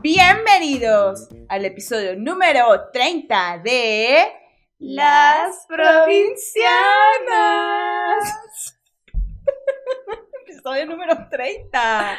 [0.00, 4.32] Bienvenidos al episodio número 30 de
[4.78, 6.38] Las Provincianas.
[10.46, 12.18] episodio número 30.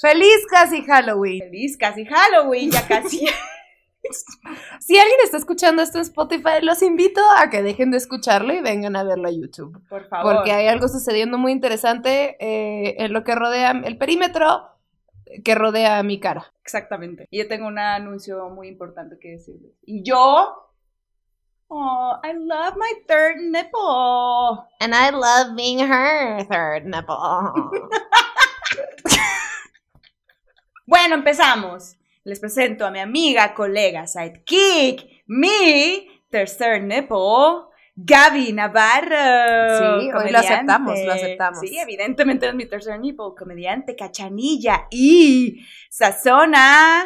[0.00, 1.40] Feliz casi Halloween.
[1.40, 3.26] Feliz casi Halloween, ya casi.
[4.80, 8.60] Si alguien está escuchando esto en Spotify, los invito a que dejen de escucharlo y
[8.60, 9.80] vengan a verlo a YouTube.
[9.88, 10.34] Por favor.
[10.34, 14.68] Porque hay algo sucediendo muy interesante eh, en lo que rodea el perímetro
[15.44, 16.51] que rodea mi cara.
[16.62, 17.26] Exactamente.
[17.30, 19.72] Y yo tengo un anuncio muy importante que decirles.
[19.84, 20.68] Y yo.
[21.68, 24.66] Oh, I love my third nipple.
[24.80, 27.16] And I love being her third nipple.
[30.92, 31.96] Bueno, empezamos.
[32.22, 40.00] Les presento a mi amiga, colega, sidekick, mi tercer nipple, Gaby Navarro.
[40.00, 41.60] Sí, hoy lo aceptamos, lo aceptamos.
[41.60, 47.04] Sí, evidentemente es mi tercer nipple, comediante, cachanilla y sazona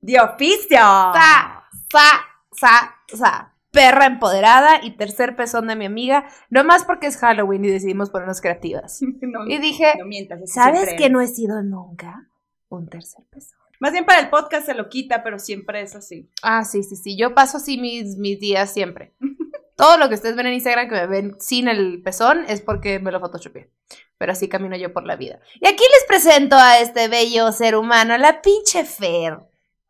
[0.00, 0.78] de oficio.
[0.78, 3.48] Sa, sa, sa, sa.
[3.70, 8.10] Perra empoderada y tercer pezón de mi amiga, no más porque es Halloween y decidimos
[8.10, 9.00] ponernos creativas.
[9.22, 10.42] No, Y dije, no mientas.
[10.42, 12.28] eso ¿sabes que no he sido nunca
[12.68, 13.58] un tercer pezón?
[13.80, 16.30] Más bien para el podcast se lo quita, pero siempre es así.
[16.42, 17.16] Ah, sí, sí, sí.
[17.16, 19.14] Yo paso así mis, mis días siempre.
[19.82, 23.00] Todo lo que ustedes ven en Instagram que me ven sin el pezón es porque
[23.00, 23.68] me lo photoshopeé.
[24.16, 25.40] Pero así camino yo por la vida.
[25.60, 29.40] Y aquí les presento a este bello ser humano, la pinche Fer.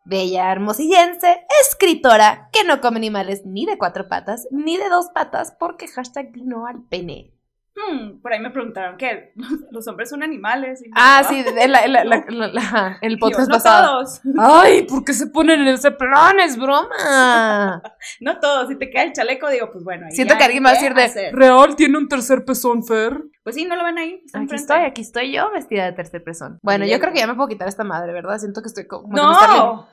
[0.07, 5.55] Bella hermosillense, escritora, que no come animales ni de cuatro patas, ni de dos patas,
[5.61, 7.35] porque hashtag vino al pene.
[7.75, 9.33] Hmm, por ahí me preguntaron que
[9.71, 10.83] los hombres son animales.
[10.85, 13.93] y Ah, sí, de la- la- la- la- la- el Y yo, podcast no pasado.
[14.01, 16.39] todos, Ay, ¿por qué se ponen en ese plan?
[16.41, 17.83] Es broma.
[18.21, 18.69] no todos.
[18.69, 20.07] Si te cae el chaleco, digo, pues bueno.
[20.07, 21.35] ahí Siento que alguien va a ¿qué decir de hacer?
[21.35, 23.23] Real tiene un tercer pezón, Fer.
[23.43, 24.23] Pues sí, no lo ven ahí.
[24.35, 26.59] Aquí estoy, aquí estoy yo vestida de tercer pezón.
[26.63, 28.39] Bueno, yo creo que ya me puedo quitar esta madre, ¿verdad?
[28.39, 29.09] Siento que estoy como.
[29.17, 29.89] No.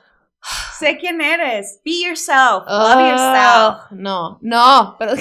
[0.78, 1.80] sé quién eres.
[1.84, 2.64] Be yourself.
[2.68, 3.90] Love Oh, yourself.
[3.90, 5.14] No, no, pero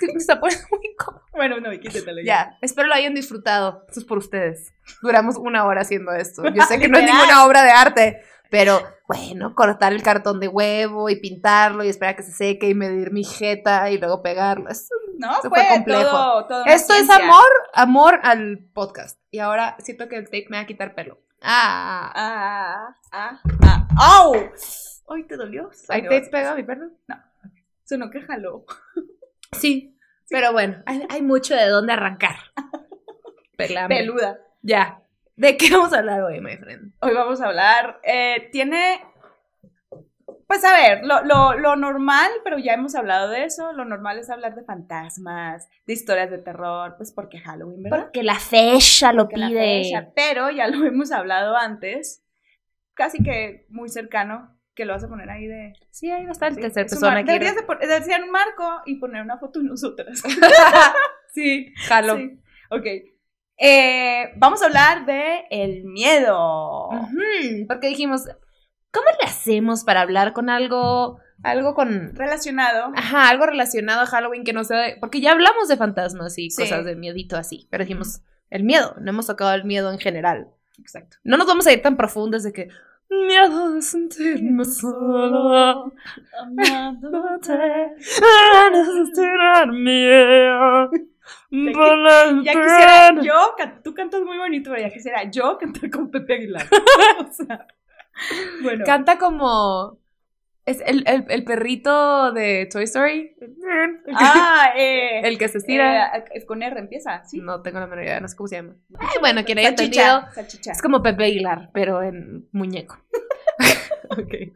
[0.00, 1.24] es que, me está poniendo muy incómodo.
[1.32, 3.84] Bueno, no, quítatelo Ya, espero lo hayan disfrutado.
[3.88, 4.72] Esto es por ustedes.
[5.02, 6.42] Duramos una hora haciendo esto.
[6.52, 8.20] Yo sé que no es ninguna obra de arte,
[8.50, 12.68] pero bueno, cortar el cartón de huevo y pintarlo y esperar a que se seque
[12.68, 14.68] y medir mi jeta y luego pegarlo.
[15.18, 16.10] No, fue, fue complejo.
[16.10, 19.18] todo, todo Esto es amor, amor al podcast.
[19.30, 21.18] Y ahora siento que el tape me va a quitar pelo.
[21.42, 23.88] Ah, Ah, ah, ah.
[23.96, 24.34] ¡Au!
[25.08, 25.70] Ay, ¿te dolió?
[25.88, 26.10] ¿hay Salió.
[26.10, 26.90] tape pegado mi perro?
[27.84, 28.64] Sonó que jaló.
[29.52, 29.96] Sí,
[30.28, 32.36] pero bueno, hay, hay mucho de dónde arrancar.
[33.56, 33.96] Pelame.
[33.96, 34.38] Peluda.
[34.62, 35.02] Ya.
[35.36, 36.92] ¿De qué vamos a hablar hoy, my friend?
[37.00, 38.00] Hoy vamos a hablar.
[38.02, 39.00] eh, tiene.
[40.46, 43.72] Pues a ver, lo, lo, lo normal, pero ya hemos hablado de eso.
[43.72, 48.04] Lo normal es hablar de fantasmas, de historias de terror, pues porque Halloween, ¿verdad?
[48.04, 52.24] Porque la fecha lo Porque la fecha, pero ya lo hemos hablado antes,
[52.94, 55.72] casi que muy cercano, que lo vas a poner ahí de.
[55.90, 57.26] Sí, ahí va a estar el sí, tercer es un persona aquí.
[57.26, 60.22] Deberías de, pon- de hacer un marco y poner una foto de nosotras.
[61.34, 62.16] sí, jalo.
[62.16, 62.40] Sí.
[62.70, 62.86] Ok.
[63.60, 66.90] Eh, vamos a hablar de el miedo.
[67.66, 68.22] Porque dijimos,
[68.92, 72.14] ¿cómo le hacemos para hablar con algo, algo con...
[72.14, 72.92] Relacionado.
[72.94, 74.78] Ajá, algo relacionado a Halloween que no sea...
[74.78, 76.62] de- Porque ya hablamos de fantasmas y Sí.
[76.62, 80.48] cosas de miedito así, pero dijimos, el miedo, no hemos tocado el miedo en general.
[80.78, 81.16] Exacto.
[81.24, 82.68] No nos vamos a ir tan profundos de que...
[83.10, 85.90] Miedo de sentirme sola,
[86.42, 87.94] amándote,
[89.14, 90.50] sentirme
[91.50, 96.34] Ya, ya quisiera yo, tú cantas muy bonito, pero ya quisiera yo cantar con Pepe
[96.34, 96.66] Aguilar.
[97.20, 97.66] o sea,
[98.62, 98.84] bueno.
[98.84, 99.98] Canta como...
[100.68, 103.34] Es el, el, el perrito de Toy Story.
[104.14, 106.14] ah, eh, El que se estira.
[106.34, 107.40] eh, con R empieza, ¿sí?
[107.40, 108.74] No tengo la menor idea, no sé cómo se llama.
[108.98, 110.22] Ay, bueno, quien haya entendido.
[110.34, 110.72] salchicha.
[110.72, 112.98] Es como Pepe Aguilar, pero en muñeco.
[114.10, 114.34] ok.
[114.34, 114.52] Eh,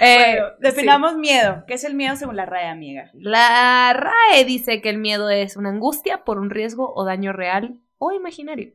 [0.00, 1.62] Bueno, definamos miedo.
[1.68, 3.10] ¿Qué es el miedo según la raya, amiga?
[3.14, 7.78] La RAE dice que el miedo es una angustia por un riesgo o daño real
[7.98, 8.72] o imaginario.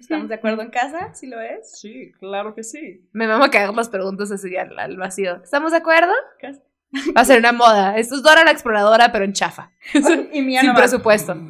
[0.00, 1.14] ¿Estamos de acuerdo en casa?
[1.14, 1.78] ¿Sí lo es?
[1.78, 3.06] Sí, claro que sí.
[3.12, 5.42] Me vamos a caer las preguntas así al, al vacío.
[5.42, 6.12] ¿Estamos de acuerdo?
[7.16, 7.96] Va a ser una moda.
[7.98, 9.70] Esto es Dora la exploradora, pero en chafa.
[10.32, 11.36] y mía Sin no presupuesto.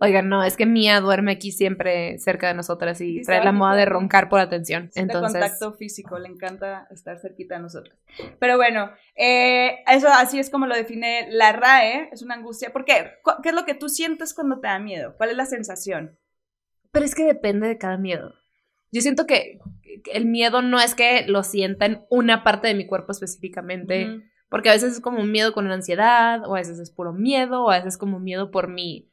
[0.00, 3.52] Oigan, no, es que Mía duerme aquí siempre cerca de nosotras y Sí, trae la
[3.52, 4.90] moda de roncar por atención.
[4.94, 7.96] de Entonces, contacto físico, le encanta estar cerquita de nosotros.
[8.38, 12.72] Pero bueno, eh, eso así es como lo define la RAE, es una angustia.
[12.72, 13.12] ¿Por qué?
[13.42, 15.14] ¿Qué es lo que tú sientes cuando te da miedo?
[15.16, 16.18] ¿Cuál es la sensación?
[16.92, 18.34] Pero es que depende de cada miedo.
[18.92, 19.58] Yo siento que
[20.12, 24.68] el miedo no es que lo sienta en una parte de mi cuerpo específicamente, porque
[24.68, 27.64] a veces es como un miedo con una ansiedad, o a veces es puro miedo,
[27.64, 29.10] o a veces es como miedo por mi,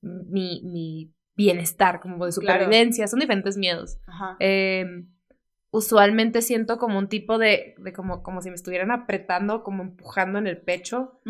[0.00, 2.32] mi, mi bienestar, como de Claro.
[2.64, 3.98] supervivencia, son diferentes miedos.
[4.06, 4.36] Ajá.
[4.40, 4.84] Eh,
[5.72, 10.38] usualmente siento como un tipo de, de como, como si me estuvieran apretando, como empujando
[10.38, 11.20] en el pecho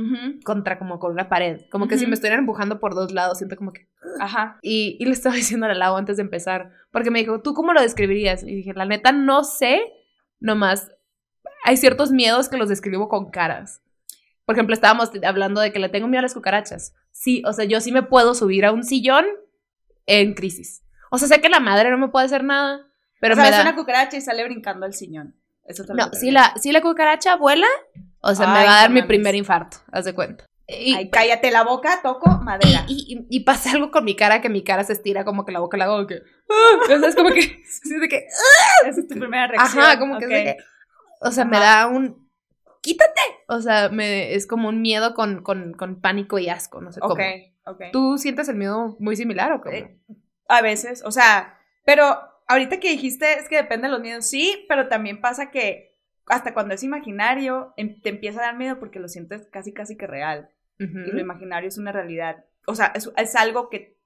[0.45, 1.63] contra como con una pared.
[1.71, 3.89] Como que si me estuvieran empujando por dos lados, siento como que...
[4.19, 4.59] Ajá.
[4.63, 7.73] Y, y le estaba diciendo a Lau antes de empezar, porque me dijo, ¿tú cómo
[7.73, 8.43] lo describirías?
[8.43, 9.81] Y dije, la neta, no sé,
[10.39, 10.91] nomás
[11.65, 13.83] hay ciertos miedos que los describo con caras.
[14.47, 16.95] Por ejemplo, estábamos hablando de que le tengo miedo a las cucarachas.
[17.13, 19.27] Sí, o sea, yo sí me puedo subir a un sillón
[20.07, 20.83] en crisis.
[21.11, 22.90] O sea, sé que la madre no me puede hacer nada,
[23.21, 23.63] pero o sea, me es da...
[23.63, 25.37] una cucaracha y sale brincando al sillón.
[25.65, 27.69] Eso No, si la, si la cucaracha vuela,
[28.23, 30.45] o sea, me Ay, va a dar mi primer infarto, haz de cuenta.
[30.67, 32.85] Y, Ay, cállate la boca, toco madera.
[32.89, 35.51] y, y, y pasa algo con mi cara, que mi cara se estira como que
[35.53, 36.17] la boca la hago que...
[36.49, 37.41] ah, o sea, es como que...
[37.83, 38.27] sí, de que
[38.89, 39.83] Esa es tu primera reacción.
[39.85, 40.57] Ajá, como que, es de que-
[41.21, 41.67] O sea, me Ajá.
[41.67, 42.31] da un...
[42.83, 43.21] ¡Quítate!
[43.49, 47.01] O sea, me, es como un miedo con, con, con pánico y asco, no sé
[47.01, 47.15] cómo.
[47.15, 47.21] Ok,
[47.67, 47.83] ok.
[47.93, 49.75] ¿Tú sientes el miedo muy similar o cómo?
[49.75, 49.99] Eh,
[50.49, 52.19] A veces, o sea, pero
[52.51, 56.53] ahorita que dijiste es que depende de los miedos, sí, pero también pasa que hasta
[56.55, 60.07] cuando es imaginario em- te empieza a dar miedo porque lo sientes casi, casi que
[60.07, 60.51] real.
[60.79, 62.45] Y lo imaginario es una realidad.
[62.67, 63.99] O sea, es, es algo que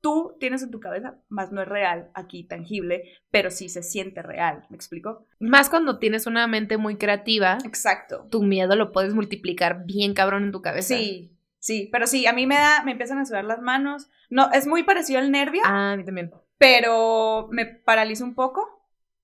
[0.00, 4.22] tú tienes en tu cabeza, más no es real aquí, tangible, pero sí se siente
[4.22, 4.64] real.
[4.68, 5.24] ¿Me explico?
[5.38, 8.26] Más cuando tienes una mente muy creativa, Exacto.
[8.30, 10.96] tu miedo lo puedes multiplicar bien cabrón en tu cabeza.
[10.96, 14.08] Sí, sí, pero sí, a mí me da, me empiezan a sudar las manos.
[14.28, 16.32] No, es muy parecido al nervio, Ah, a mí también.
[16.58, 18.66] Pero me paraliza un poco.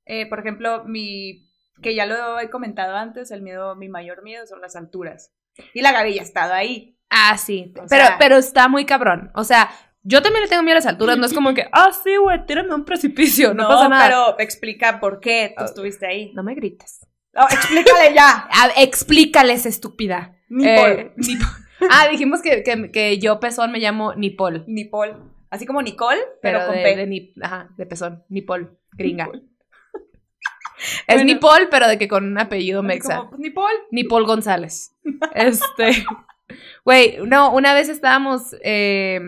[0.05, 1.49] Eh, por ejemplo, mi,
[1.82, 5.32] que ya lo he comentado antes, el miedo, mi mayor miedo son las alturas.
[5.75, 6.99] Y la Gaby ya ha estado ahí.
[7.11, 7.73] Ah, sí.
[7.79, 9.31] O pero, sea- pero está muy cabrón.
[9.34, 9.70] O sea,
[10.02, 11.19] yo también le tengo miedo a las alturas.
[11.19, 13.55] No es como que, ah, sí, güey, tírame a un precipicio.
[13.55, 14.05] No, pasa nada.
[14.06, 15.67] pero explica por qué tú Ah.
[15.67, 16.32] estuviste ahí.
[16.34, 17.06] No me grites.
[17.34, 18.49] No, explícale ya.
[18.52, 20.37] Ah, explícales, estúpida.
[20.49, 20.90] Nipol.
[20.90, 21.46] Eh, Nipol.
[21.90, 24.64] Ah, dijimos que, que, que yo pezón me llamo Nipol.
[24.69, 25.31] Nipol.
[25.53, 26.97] Así como Nicole, pero, Pero, con de, P.
[26.97, 28.25] de ni- ajá, de pezón.
[28.29, 28.79] Nipol.
[28.93, 29.27] Gringa.
[29.27, 29.49] Nipol.
[31.07, 31.25] Es Bueno.
[31.25, 33.19] Nipol, pero de que con un apellido mexa.
[33.19, 33.71] como, pues, Nipol.
[33.91, 34.97] Nipol González.
[35.35, 36.05] Este.
[36.85, 38.55] Güey, no, una vez estábamos.
[38.65, 39.21] eh,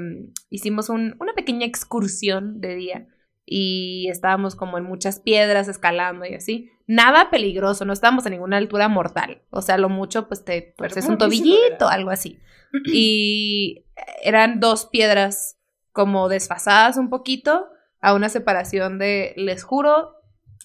[0.51, 3.07] hicimos un- una pequeña excursión de día.
[3.47, 6.71] Y estábamos como en muchas piedras escalando y así.
[6.87, 9.43] Nada peligroso, no estábamos a ninguna altura mortal.
[9.51, 12.41] O sea, lo mucho, pues te torces un ¿cómo que sí, tobillito, algo así.
[12.87, 13.85] Y
[14.23, 15.59] eran dos piedras
[15.95, 17.69] como desfasadas un poquito,
[18.01, 20.17] a una separación de, les juro,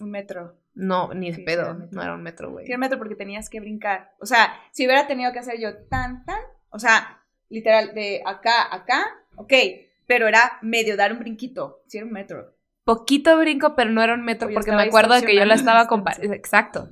[0.01, 0.57] Un metro.
[0.73, 2.65] no, ni de Sí, pedo, era no era un metro, güey.
[2.65, 4.11] Sí, un metro porque tenías que brincar.
[4.19, 6.41] O sea, si hubiera tenido que hacer yo tan, tan,
[6.71, 9.05] o sea, literal, de acá a acá,
[9.37, 9.53] ok,
[10.07, 11.83] pero era medio dar un brinquito.
[11.87, 12.55] Sí, era un metro.
[12.83, 15.83] Poquito brinco, pero no era un metro, porque me acuerdo de que yo la estaba
[15.83, 16.33] la comparando.
[16.33, 16.89] Exacto.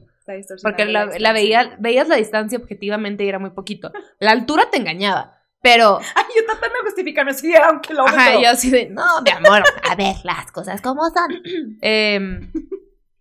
[0.62, 1.34] Porque la, la distancia.
[1.34, 3.92] veía, veías la distancia objetivamente y era muy poquito.
[4.20, 5.37] La altura te engañaba.
[5.68, 8.18] Pero, Ay, yo tratando de justificarme, sí, era un kilómetro.
[8.18, 11.42] ajá, yo así de, no, mi amor, a ver las cosas como son.
[11.82, 12.52] Em,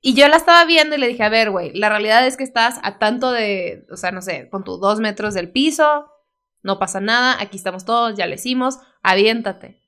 [0.01, 2.45] y yo la estaba viendo y le dije, a ver, güey, la realidad es que
[2.45, 6.09] estás a tanto de, o sea, no sé, con tus dos metros del piso,
[6.63, 9.83] no pasa nada, aquí estamos todos, ya le hicimos, aviéntate.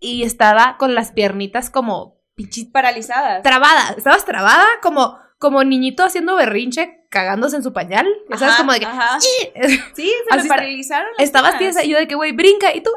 [0.00, 3.42] Y estaba con las piernitas como pinches Paralizadas.
[3.42, 8.06] trabada, estabas trabada como, como niñito haciendo berrinche, cagándose en su pañal.
[8.28, 8.86] Ya sabes, Ajá, como de que.
[8.86, 9.18] ajá.
[9.20, 9.30] Sí,
[9.94, 12.74] se Así me paralizaron las Estabas tiesa y yo de que, güey, brinca.
[12.74, 12.90] Y tú.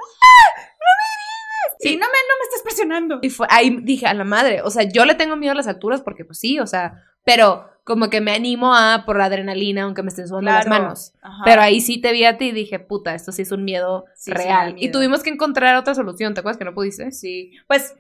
[1.80, 3.20] Sí, no me, no me estás presionando.
[3.24, 4.62] Y fue, ahí dije, a la madre.
[4.62, 7.04] O sea, yo le tengo miedo a las alturas porque, pues sí, o sea.
[7.24, 11.14] Pero como que me animo a por la adrenalina, aunque me estén sudando las manos.
[11.22, 11.42] Ajá.
[11.44, 14.06] Pero ahí sí te vi a ti y dije, puta, esto sí es un miedo
[14.16, 14.76] Sí, sí me real.
[14.78, 16.34] y tuvimos que encontrar otra solución.
[16.34, 17.12] ¿Te acuerdas que no pudiste?
[17.12, 17.96] Sí, pues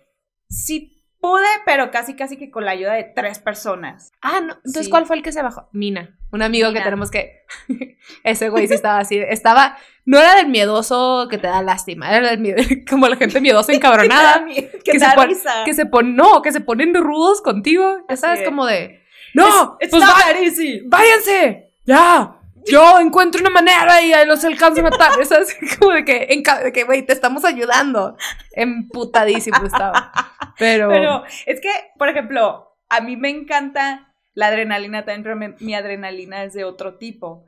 [0.49, 4.11] sí pude, pero casi casi que con la ayuda de tres personas.
[4.21, 4.55] Ah, no.
[4.55, 4.89] Entonces, Sí.
[4.91, 5.69] ¿cuál fue el que se bajó?
[5.71, 6.17] Mina.
[6.31, 7.43] Un amigo que tenemos que.
[8.23, 9.17] Ese güey sí estaba así.
[9.17, 9.77] Estaba.
[10.05, 12.15] No era del miedoso que te da lástima.
[12.15, 12.57] Era del miedo.
[12.89, 14.45] Como la gente miedosa encabronada.
[14.45, 15.29] que que te se pon-
[15.65, 16.15] que se ponen.
[16.15, 17.99] No, que se ponen rudos contigo.
[18.09, 18.45] Ya sabes, es.
[18.45, 19.01] como de.
[19.33, 19.77] ¡No!
[19.79, 20.81] It's pues not va- that easy.
[20.87, 21.69] ¡Váyanse!
[21.85, 22.35] ¡Ya!
[22.65, 25.25] Yo encuentro una manera y los alcanzo a matar.
[25.25, 25.55] ¿Sabes?
[25.79, 28.15] Como de que, güey, te estamos ayudando.
[28.51, 30.11] Emputadísimo estaba.
[30.57, 30.89] Pero.
[30.89, 35.73] Pero es que, por ejemplo, a mí me encanta la adrenalina también, pero me- mi
[35.75, 37.45] adrenalina es de otro tipo.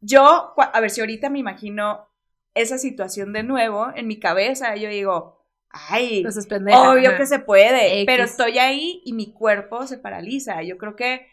[0.00, 2.08] Yo, a ver si ahorita me imagino
[2.54, 6.90] esa situación de nuevo en mi cabeza, yo digo, ay, Entonces, pendeja.
[6.92, 7.18] obvio ajá.
[7.18, 8.06] que se puede, X.
[8.06, 10.62] pero estoy ahí y mi cuerpo se paraliza.
[10.62, 11.26] Yo creo que,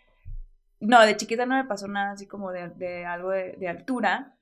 [0.86, 4.36] no, de chiquita no me pasó nada así como de, de algo de, de altura,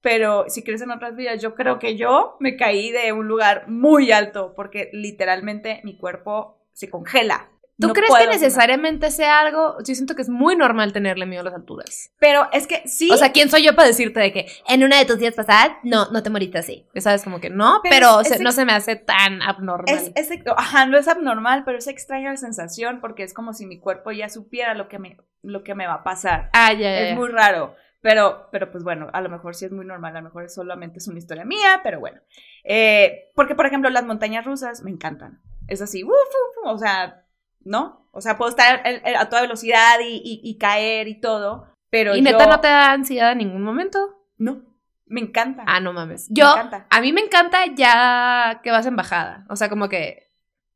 [0.00, 3.68] pero si crees en otras vidas, yo creo que yo me caí de un lugar
[3.68, 7.48] muy alto porque literalmente mi cuerpo se congela.
[7.78, 9.76] ¿Tú No crees que necesariamente sea algo?
[9.84, 12.10] Yo siento que es muy normal tenerle miedo a las alturas.
[12.18, 13.10] Pero es que sí.
[13.12, 15.72] O sea, ¿quién soy yo para decirte de que en una de tus días pasadas
[15.82, 16.86] no, no te moriste así?
[16.96, 19.94] Sabes, como que no, Pero pero, es- se- es no se me hace tan abnormal.
[19.94, 23.66] es, es- ajá, no es abnormal, pero es extraña la sensación porque es como si
[23.66, 26.50] mi cuerpo ya supiera lo que me, lo que me va a pasar.
[26.52, 27.74] ah, ya, ya, Es muy raro.
[28.02, 30.98] Pero, pero pues bueno, a lo mejor sí es muy normal, a lo mejor solamente
[30.98, 32.20] es una historia mía, pero bueno.
[32.62, 35.40] Eh, porque, por ejemplo, las montañas rusas me encantan.
[35.66, 37.24] Es así, uf, uf, o sea,
[37.64, 38.08] ¿no?
[38.12, 41.66] O sea, puedo estar el- el- a toda velocidad y, y- y caer y todo,
[41.90, 43.98] pero ¿Y neta no te da ansiedad en ningún momento?
[44.38, 44.62] No,
[45.06, 45.64] me encanta.
[45.66, 46.30] Ah, no mames.
[46.30, 46.86] Me Yo, encanta.
[46.88, 49.46] a mí me encanta ya que vas en bajada.
[49.48, 50.30] O sea, como que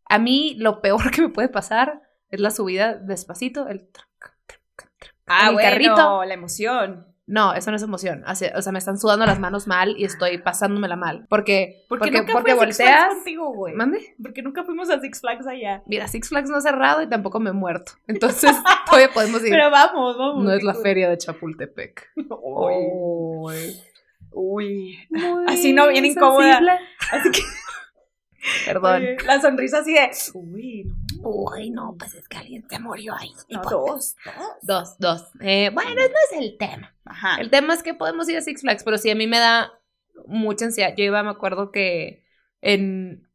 [0.06, 3.88] a mí lo peor que me puede pasar es la subida despacito, el...
[5.30, 6.24] Ah, en el bueno, carrito.
[6.24, 7.06] la emoción.
[7.30, 8.24] No, eso no es emoción.
[8.26, 11.26] O sea, me están sudando las manos mal y estoy pasándomela mal.
[11.28, 13.74] Porque, ¿Por qué porque, nunca porque fui a Six Flags contigo, güey?
[13.74, 14.16] ¿Mande?
[14.20, 15.84] Porque nunca fuimos a Six Flags allá.
[15.86, 17.92] Mira, Six Flags no ha cerrado y tampoco me he muerto.
[18.08, 18.50] Entonces,
[18.86, 19.50] todavía podemos ir.
[19.50, 20.42] Pero vamos, vamos.
[20.42, 22.10] no es la feria de Chapultepec.
[22.42, 23.76] Uy.
[24.32, 24.98] Uy.
[25.46, 26.60] Así no, bien incómoda.
[27.12, 27.42] Así que
[28.66, 29.02] Perdón.
[29.02, 30.10] oye, la sonrisa así de.
[30.34, 31.28] Uy, no.
[31.28, 33.30] Uy, no, pues es que alguien se murió ahí.
[33.48, 34.34] No, Pues, dos, dos.
[34.62, 35.24] Dos, dos.
[35.40, 36.94] Eh, bueno, no es el tema.
[37.04, 37.36] Ajá.
[37.40, 39.72] El tema es que podemos ir a Six Flags, pero sí a mí me da
[40.26, 40.94] mucha ansiedad.
[40.96, 42.24] Yo iba, me acuerdo que
[42.62, 43.26] en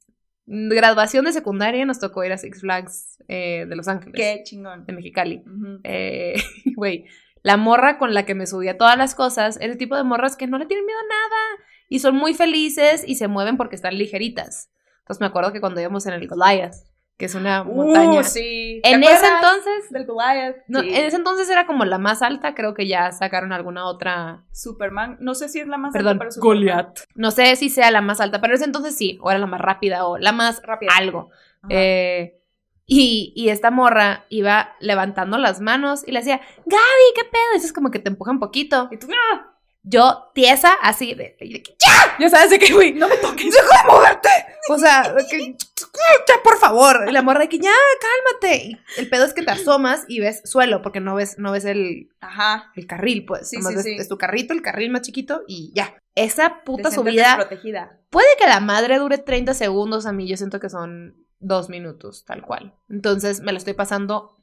[0.47, 4.85] graduación de secundaria nos tocó ir a Six Flags eh, de Los Ángeles, Qué chingón.
[4.85, 5.43] de Mexicali.
[5.83, 6.35] Eh,
[6.75, 7.05] Güey,
[7.41, 10.47] la morra con la que me subía todas las cosas, ese tipo de morras que
[10.47, 13.97] no le tienen miedo a nada y son muy felices y se mueven porque están
[13.97, 14.69] ligeritas.
[15.05, 16.73] Entonces me acuerdo que cuando íbamos en el Goliath,
[17.17, 18.19] que es una montaña.
[18.19, 18.81] Uh, sí.
[18.83, 20.57] ¿Te En ese entonces, Del Goliath.
[20.67, 20.89] no, Sí.
[20.89, 25.17] en ese entonces era como la más alta, creo que ya sacaron alguna otra Superman.
[25.21, 26.57] No sé si es la más Perdón, alta, pero Superman.
[26.57, 26.99] Goliath.
[27.13, 29.45] No sé si sea la más alta, pero en ese entonces sí, o era la
[29.45, 30.91] más rápida, o la más Rápida.
[30.97, 31.29] algo.
[31.69, 32.41] Eh,
[32.87, 37.43] y, y esta morra iba levantando las manos y le decía, Gaby, ¿qué pedo?
[37.55, 38.89] Eso es como que te empuja un poquito.
[38.91, 39.51] Y tú, ¡ah!
[39.87, 42.17] Yo, tiesa, así de, de que, ¡ya!
[42.19, 44.29] Ya sabes de que, güey, no me toques, deja de moverte.
[44.69, 47.05] O sea, que, ya, por favor.
[47.07, 48.63] Y la morra de que, ya, cálmate.
[48.65, 51.65] Y el pedo es que te asomas y ves suelo, porque no ves, no ves
[51.65, 52.71] el, Ajá.
[52.75, 53.49] el carril, pues.
[53.49, 53.95] Sí, sí, ves- sí.
[53.97, 55.95] es tu carrito, el carril más chiquito y ya.
[56.15, 57.99] Esa puta Te subida desprotegida.
[58.09, 62.23] puede que la madre dure 30 segundos, a mí yo siento que son dos minutos,
[62.25, 62.73] tal cual.
[62.89, 64.41] Entonces me la estoy pasando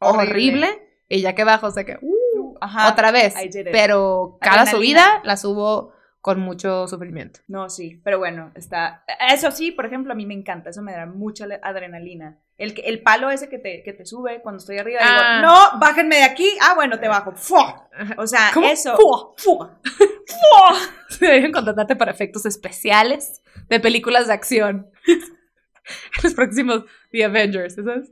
[0.00, 0.30] horrible.
[0.66, 0.82] Horrible.
[1.08, 2.90] Y ya que bajo, o sea que, uh, Ajá.
[2.90, 3.34] otra vez.
[3.70, 4.70] Pero cada Adrenalina.
[5.04, 5.92] subida la subo
[6.26, 7.38] con mucho sufrimiento.
[7.46, 9.04] No, sí, pero bueno, está.
[9.32, 12.40] Eso sí, por ejemplo, a mí me encanta, eso me da mucha adrenalina.
[12.58, 15.36] El, el palo ese que te, que te sube cuando estoy arriba, Ah.
[15.40, 16.50] digo, no, bájenme de aquí.
[16.60, 17.30] Ah, bueno, te bajo.
[17.36, 17.88] ¡Fua!
[18.16, 18.66] O sea, ¿Cómo?
[18.66, 18.96] eso.
[18.96, 19.34] ¡Fua!
[19.36, 19.78] ¡Fua!
[19.84, 20.76] ¡Fua!
[21.20, 24.90] Deben contratarte para efectos especiales de películas de acción.
[26.24, 28.10] Los próximos The Avengers, ¿sabes?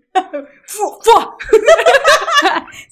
[0.68, 0.98] ¡Fua!
[1.02, 1.36] ¡Fua!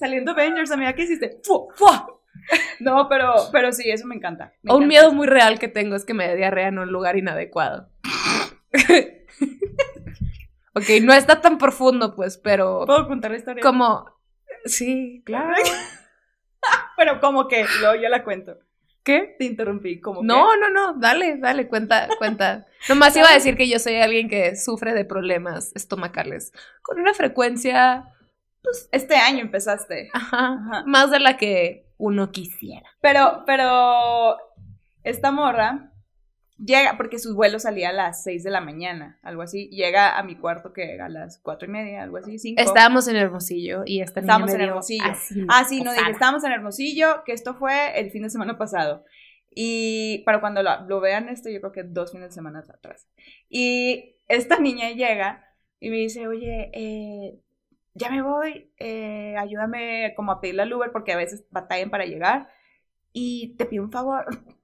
[0.00, 1.38] Saliendo Avengers, amiga, ¿qué hiciste?
[1.44, 1.66] ¡Fua!
[1.76, 2.18] ¡Fua!
[2.80, 4.52] No, pero, pero sí, eso me encanta.
[4.62, 6.90] me O un miedo muy real que tengo es que me dé diarrea en un
[6.90, 7.88] lugar inadecuado.
[10.74, 13.62] ok, no está tan profundo, pues, pero ¿Puedo contar la historia?
[13.62, 14.06] como...
[14.64, 15.54] Sí, claro.
[16.96, 18.56] Pero como que, luego yo la cuento.
[19.02, 19.34] ¿Qué?
[19.36, 20.26] Te interrumpí, como que.
[20.28, 22.68] No, no, no, dale, dale, cuenta, cuenta.
[22.88, 27.12] Nomás iba a decir que yo soy alguien que sufre de problemas estomacales con una
[27.14, 28.04] frecuencia,
[28.92, 30.10] Este año empezaste.
[30.12, 30.84] ajá, Ajá.
[30.86, 32.90] más de la que uno quisiera.
[33.00, 34.36] Pero, pero,
[35.04, 35.92] esta morra
[36.58, 39.68] llega, porque su vuelo salía a las 6 de la mañana, algo así.
[39.68, 42.60] Llega a mi cuarto que a las cuatro y media, algo así, 5.
[42.60, 45.04] Estábamos en Hermosillo y esta niña Estábamos me en dio Hermosillo.
[45.04, 48.58] así, Ah, sí, no, dije, estábamos en Hermosillo, que esto fue el fin de semana
[48.58, 49.04] pasado.
[49.54, 53.06] Y para cuando lo, lo vean esto, yo creo que dos fines de semana atrás.
[53.48, 55.44] Y esta niña llega
[55.78, 57.38] y me dice, oye, eh,
[57.94, 62.06] ya me voy, eh, ayúdame como a pedirle al Uber porque a veces batallan para
[62.06, 62.48] llegar.
[63.12, 64.26] Y te pido un favor.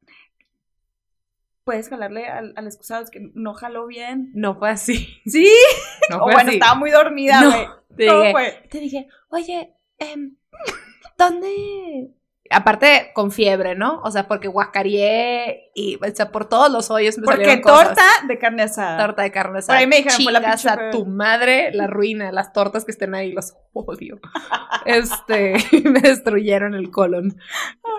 [1.65, 4.31] Puedes jalarle al, al excusado, es que no jaló bien.
[4.35, 5.21] No fue así.
[5.27, 5.47] Sí,
[6.11, 6.55] No o bueno, así.
[6.55, 7.67] estaba muy dormida, No, güey.
[7.97, 8.69] te ¿Cómo dije, fue?
[8.71, 10.37] te dije, oye, em,
[11.19, 12.11] ¿dónde?
[12.51, 14.01] Aparte, con fiebre, ¿no?
[14.03, 17.89] O sea, porque guacareé y, o sea, por todos los hoyos me Porque salieron cosas.
[17.89, 18.99] torta de carne asada.
[18.99, 19.79] Torta de carne Por asada.
[19.79, 23.33] ahí me dijeron, fue la a tu madre, la ruina, las tortas que estén ahí,
[23.33, 24.21] los odio.
[24.85, 27.37] Este, me destruyeron el colon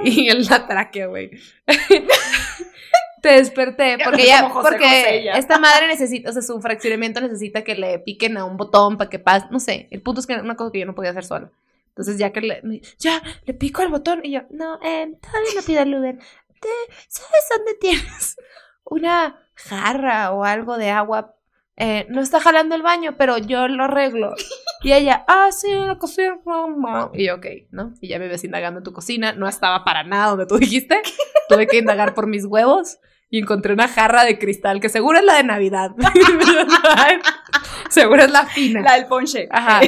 [0.03, 1.31] y el la tráquea, güey.
[3.21, 5.33] Te desperté porque ya, José porque José ya.
[5.33, 9.09] esta madre necesita, o sea, su fraccionamiento necesita que le piquen a un botón para
[9.09, 11.11] que pase, no sé, el punto es que era una cosa que yo no podía
[11.11, 11.51] hacer sola.
[11.99, 15.51] Entonces ya que le, me- ya, le pico al botón y yo, no, eh, todavía
[15.55, 16.17] no pido el Uber.
[16.61, 18.37] Te- ¿Sabes dónde tienes
[18.85, 21.35] una jarra o algo de agua?
[21.81, 24.33] Eh, no está jalando el baño, pero yo lo arreglo.
[24.81, 26.39] Y ella, ah, sí, en la cocina.
[26.45, 27.11] mamá".
[27.13, 27.93] Y yo, ok, ¿no?
[27.99, 29.33] Y ya me ves indagando en tu cocina.
[29.33, 31.01] No estaba para nada donde tú dijiste.
[31.49, 32.97] Tuve que indagar por mis huevos.
[33.29, 35.91] Y encontré una jarra de cristal que seguro es la de Navidad.
[37.89, 38.81] seguro es la fina.
[38.81, 39.47] La del ponche.
[39.51, 39.81] Ajá.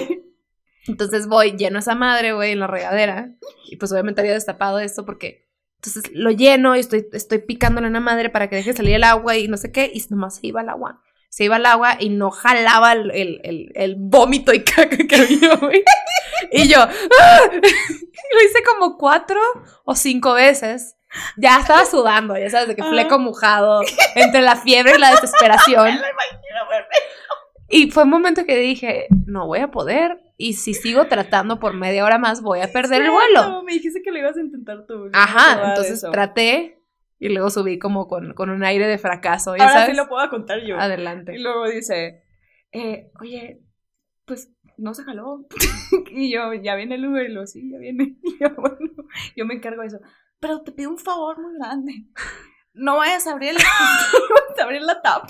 [0.88, 3.30] Entonces voy, lleno esa madre, güey, en la regadera.
[3.70, 5.48] Y pues obviamente había destapado esto porque.
[5.84, 9.36] Entonces lo lleno y estoy, estoy picándole una madre para que deje salir el agua
[9.38, 9.90] y no sé qué.
[9.94, 11.02] Y nomás se iba el agua.
[11.30, 15.16] Se iba el agua y no jalaba el, el, el- el vómito y caca que
[15.16, 15.84] había, güey.
[16.52, 16.82] Y yo.
[16.82, 17.40] ¡ah!
[17.52, 19.40] Lo hice como cuatro
[19.86, 20.96] o cinco veces.
[21.36, 23.82] Ya estaba sudando, ya sabes, de que fleco mojado,
[24.16, 26.00] entre la fiebre y la desesperación.
[27.72, 30.20] Y fue un momento que dije, no voy a poder.
[30.38, 33.40] Y si sigo tratando por media hora más, voy a perder el vuelo.
[33.42, 35.06] Cierto, Me dijiste que lo ibas a intentar tú.
[35.06, 36.84] no Ajá, entonces traté
[37.20, 39.56] y luego subí como con, con un aire de fracaso.
[39.56, 39.90] ¿ya Ahora sabes?
[39.92, 40.78] sí lo puedo contar yo.
[40.80, 41.36] Adelante.
[41.36, 42.24] Y luego dice,
[42.72, 43.62] eh, oye,
[44.26, 45.46] pues no se jaló.
[46.12, 47.30] y yo, ya viene el Uber.
[47.30, 48.18] Y lo sí, ya viene.
[48.24, 48.78] Y yo, bueno,
[49.36, 50.00] yo me encargo de eso.
[50.40, 51.94] Pero te pido un favor muy grande.
[52.74, 55.28] No vayas a abrir, el, no vayas a abrir la tapa.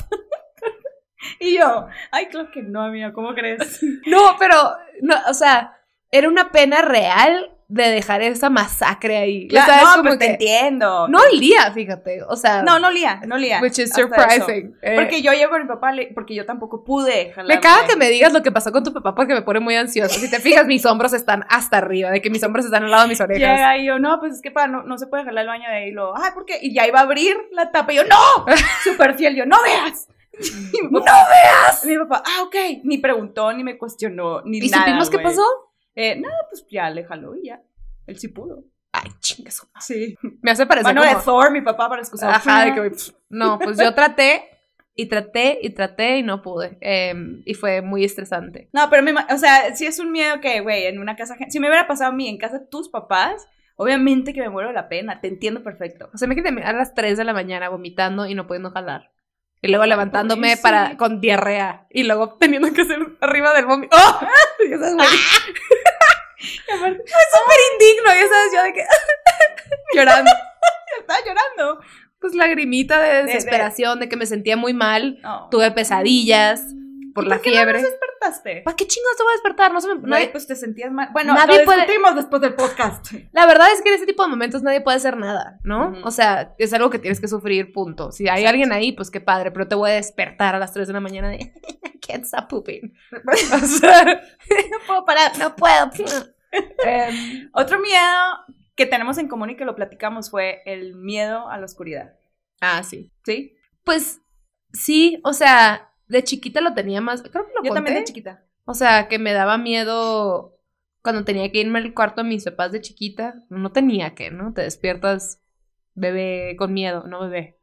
[1.39, 3.81] y yo, ay, claro que no, amiga, ¿cómo crees?
[4.05, 4.55] No, pero,
[5.01, 5.77] no, o sea,
[6.11, 9.47] era una pena real de dejar esa masacre ahí.
[9.47, 9.83] Claro, ¿sabes?
[9.85, 11.07] no, Como pues te entiendo.
[11.07, 12.21] no olía, fíjate.
[12.27, 13.61] O sea, no, no lía, no lía.
[13.61, 14.75] which is surprising.
[14.81, 17.55] Eh, Porque yo llego con mi papá, porque yo tampoco pude jalarme.
[17.55, 19.75] me caga que me digas lo que pasó con tu papá porque me pone muy
[19.77, 20.19] ansiosa.
[20.19, 23.03] Si te fijas, mis hombros están hasta arriba, de que mis hombros están al lado
[23.03, 23.77] de mis orejas.
[23.79, 25.75] Y yo, no, pues es que pa, no, no se puede jalar el baño de
[25.75, 25.87] ahí.
[25.89, 26.59] Y lo, ay, ¿por qué?
[26.61, 27.93] Y ya iba a abrir la tapa.
[27.93, 28.45] Y yo, ¡no!
[28.83, 29.37] Súper fiel.
[29.37, 30.09] Yo, ¡no veas!
[30.73, 31.85] Y mi papá, ¡No veas!
[31.85, 32.55] y mi papá, ah, ok.
[32.83, 34.85] Ni preguntó, ni me cuestionó, ni ¿Y nada.
[34.85, 35.43] supimos qué pasó?
[35.95, 37.61] Eh, no, pues ya le jaló y ya.
[38.07, 38.63] Él sí pudo.
[38.91, 39.67] Ay, chingas.
[39.79, 40.17] Sí.
[40.41, 41.23] Me hace parecer Mano de.
[41.23, 42.31] Thor, mi papá, para excusar.
[42.31, 42.91] Ajá, de que,
[43.29, 44.43] no, pues yo traté
[44.95, 46.77] y traté y traté y no pude.
[46.81, 48.69] Em, y fue muy estresante.
[48.73, 51.35] No, pero, me, o sea, sí es un miedo que, güey, en una casa...
[51.49, 53.47] Si me hubiera pasado a mí en casa de tus papás,
[53.77, 55.21] obviamente que me muero de la pena.
[55.21, 56.09] Te entiendo perfecto.
[56.13, 59.11] O sea, me quedé a las 3 de la mañana vomitando y no pudiendo jalar.
[59.61, 61.85] Y luego levantándome para, con diarrea.
[61.91, 63.95] Y luego teniendo que hacer arriba del vómito.
[63.97, 64.19] ¡Oh!
[64.69, 65.07] Ya sabes, güey.
[66.67, 68.83] Fue súper indigno, ya sabes, yo de que...
[69.95, 70.31] llorando.
[70.99, 71.81] estaba llorando.
[72.19, 75.19] Pues lagrimita de de- desesperación, de que me sentía muy mal.
[75.49, 76.63] Tuve pesadillas
[77.13, 77.73] por ¿Y la por qué no fiebre.
[77.81, 78.61] nos despertaste?
[78.63, 79.73] ¿Para qué chingados te voy a despertar?
[79.73, 79.95] No se me...
[79.95, 81.09] Güey, nadie- pues te sentías mal.
[81.13, 83.11] Bueno, Nadie lo puede- discutimos después del podcast.
[83.31, 85.93] La verdad es que en ese tipo de momentos nadie puede hacer nada, ¿no?
[86.03, 88.11] O sea, es algo que tienes que sufrir, punto.
[88.11, 88.49] Si hay Exacto.
[88.49, 90.99] alguien ahí, pues qué padre, pero te voy a despertar a las 3 de la
[90.99, 92.93] mañana de I can't stop pooping.
[93.53, 95.89] O sea, no puedo parar, no puedo.
[96.85, 97.99] Em, Otro miedo
[98.75, 102.13] que tenemos en común y que lo platicamos fue el miedo a la oscuridad.
[102.61, 103.11] ah, sí.
[103.25, 103.55] ¿Sí?
[103.83, 104.21] Pues
[104.73, 107.75] sí, o sea, de chiquita lo tenía más, creo que lo Yo conté.
[107.75, 108.43] también de chiquita.
[108.65, 110.57] O sea, que me daba miedo
[111.01, 113.35] cuando tenía que irme al cuarto de mis papás de chiquita.
[113.49, 114.53] No tenía que, ¿no?
[114.53, 115.41] Te despiertas
[115.95, 117.57] bebé con miedo, no bebé.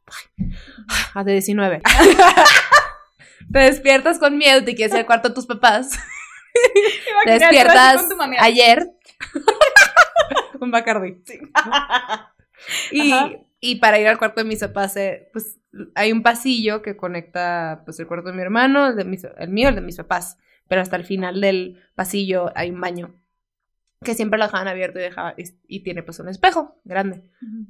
[1.15, 1.83] A de 19.
[3.53, 5.99] te despiertas con miedo y te quieres ir al cuarto de tus papás.
[7.25, 8.91] Te despiertas con tu ayer.
[10.61, 11.23] Un Bacardi.
[11.25, 11.39] Sí.
[12.91, 13.13] Y,
[13.61, 15.58] y para ir al cuarto de mis papás, eh, pues
[15.95, 19.49] hay un pasillo que conecta pues el cuarto de mi hermano, el, de mis- el
[19.51, 20.39] mío, el de mis papás.
[20.69, 23.15] Pero hasta el final del pasillo hay un baño
[24.05, 27.23] que siempre lo dejaban abierto y, dejaba, y, y tiene pues un espejo grande.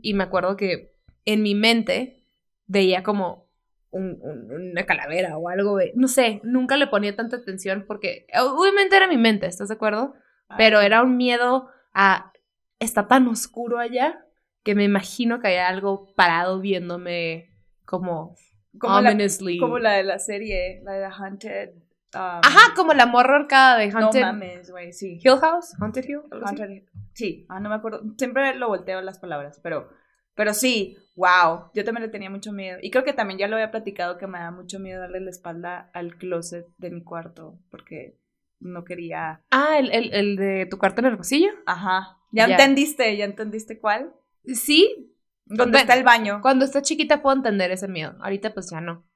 [0.02, 0.92] Y me acuerdo que
[1.24, 2.24] en mi mente
[2.66, 3.46] veía como
[3.90, 8.26] un- un- una calavera o algo, de- no sé, nunca le ponía tanta atención porque
[8.38, 10.14] obviamente era mi mente, ¿estás de acuerdo?
[10.58, 12.32] Pero era un miedo a
[12.78, 14.24] está tan oscuro allá
[14.62, 17.50] que me imagino que hay algo parado viéndome
[17.88, 18.36] como
[18.78, 19.16] como, la,
[19.58, 21.68] como la de la serie, la de The Haunted.
[21.70, 21.80] um,
[22.14, 25.18] Ajá, como la morra arcada de No Haunted mames, güey, sí.
[25.24, 26.20] Hill House, Haunted Hill.
[26.30, 28.02] Haunted- Sí, ah, no me acuerdo.
[28.18, 29.88] Siempre lo volteo las palabras, pero,
[30.34, 31.70] pero sí, wow.
[31.74, 32.78] Yo también le tenía mucho miedo.
[32.82, 35.30] Y creo que también ya lo había platicado que me da mucho miedo darle la
[35.30, 38.18] espalda al closet de mi cuarto, porque
[38.60, 39.40] no quería.
[39.50, 41.50] Ah, el, el, el de tu cuarto en el pasillo.
[41.66, 42.18] Ajá.
[42.32, 42.54] Ya, Ya.
[42.54, 44.12] entendiste, ya entendiste cuál.
[44.44, 45.14] Sí,
[45.48, 45.78] ¿Dónde Bueno.
[45.78, 46.40] está el baño?
[46.42, 48.16] cuando está chiquita puedo entender ese miedo.
[48.20, 49.06] Ahorita pues ya no.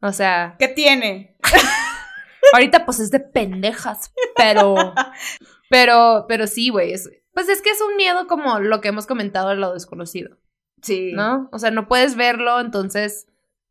[0.00, 1.36] O sea, ¿Qué tiene?
[2.52, 4.74] ahorita pues es de pendejas, pero
[5.70, 9.06] pero pero sí, güey, es- pues es que es un miedo como lo que hemos
[9.06, 10.36] comentado de lo desconocido,
[10.82, 11.48] Sí, ¿no?
[11.52, 13.26] O sea, no puedes verlo, entonces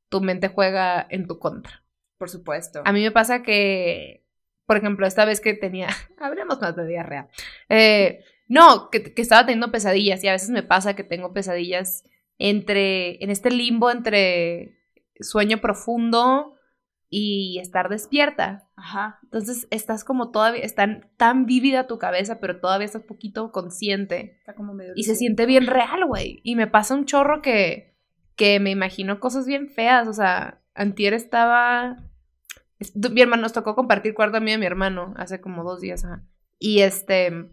[0.09, 1.83] tu mente juega en tu contra.
[2.17, 2.81] por supuesto.
[2.85, 4.25] A mí me pasa que,
[4.65, 7.27] por ejemplo, esta vez que tenía, hablemos más de diarrea.
[7.69, 12.03] Eh, no, que, que estaba teniendo pesadillas y a veces me pasa que tengo pesadillas
[12.37, 14.77] entre, en este limbo entre
[15.19, 16.55] sueño profundo
[17.09, 18.67] y estar despierta.
[18.75, 19.19] Ajá.
[19.23, 24.37] Entonces estás como todavía, está tan vívida tu cabeza, pero todavía estás poquito consciente.
[24.39, 24.93] Está como medio.
[24.95, 26.41] Y se siente bien real, güey.
[26.43, 27.95] Y me pasa un chorro que,
[28.35, 30.07] que me imagino cosas bien feas.
[30.07, 31.97] O sea, Antier estaba.
[32.79, 35.63] es- Mi hermano nos tocó compartir cuarto a mí y a mi hermano hace como
[35.63, 36.03] dos días.
[36.05, 36.23] ajá.
[36.59, 37.49] Y este.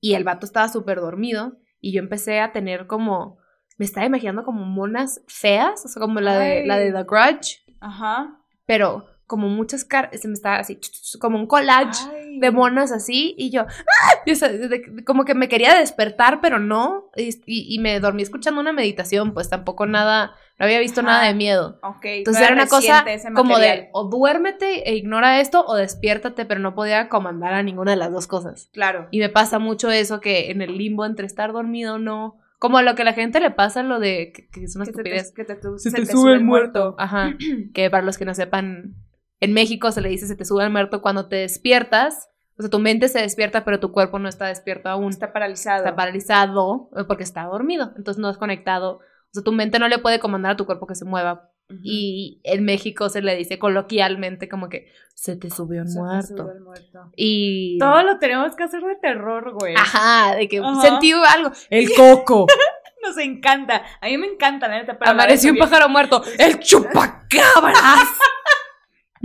[0.00, 1.56] Y el vato estaba súper dormido.
[1.80, 3.38] Y yo empecé a tener como.
[3.76, 5.84] Me estaba imaginando como monas feas.
[5.84, 6.66] O sea, como la de, Ay.
[6.66, 7.64] la de The Grudge.
[7.80, 8.40] Ajá.
[8.66, 10.20] Pero como muchas caras.
[10.20, 10.78] Se me estaba así.
[11.20, 12.38] Como un collage Ay.
[12.40, 14.14] de monas así y yo, ¡ah!
[14.26, 18.22] Y, o sea, de- de- como que me quería despertar, pero no, y, me dormí
[18.22, 21.10] escuchando una meditación, pues tampoco nada, no había visto Ajá.
[21.10, 21.78] nada de miedo.
[21.82, 22.04] Ok.
[22.04, 26.60] Entonces no era una cosa como de o duérmete e ignora esto o despiértate, pero
[26.60, 28.68] no podía comandar a ninguna de las dos cosas.
[28.72, 29.08] Claro.
[29.10, 32.78] Y me pasa mucho eso que en el limbo entre estar dormido o no, como
[32.78, 34.92] a lo que a la gente le pasa lo de que, que es una Que
[34.92, 35.32] te, estupidez.
[35.32, 36.94] que te, tu- Se se te te sube sube el el muerto.
[36.98, 37.34] Ajá.
[37.74, 38.94] que para los que no sepan,
[39.40, 42.30] en México se le dice se te sube el muerto cuando te despiertas.
[42.56, 45.10] O sea, tu mente se despierta, pero tu cuerpo no está despierto aún.
[45.10, 45.78] Está paralizado.
[45.78, 47.92] Está paralizado eh, porque está dormido.
[47.96, 48.98] Entonces no es conectado.
[48.98, 51.50] O sea, tu mente no le puede comandar a tu cuerpo que se mueva.
[51.82, 56.00] Y en México se le dice coloquialmente como que se te subió el Se te
[56.00, 56.36] muerto.
[56.36, 57.10] sube el muerto.
[57.16, 57.78] Y.
[57.78, 59.74] Todo lo tenemos que hacer de terror, güey.
[59.74, 60.80] Ajá, de que Ajá.
[60.82, 61.50] sentí algo.
[61.70, 62.46] El coco.
[63.02, 63.82] Nos encanta.
[64.00, 64.98] A mí me encanta, la neta.
[64.98, 66.22] pero a la Amaneció un pájaro muerto.
[66.38, 68.08] El chupacabras.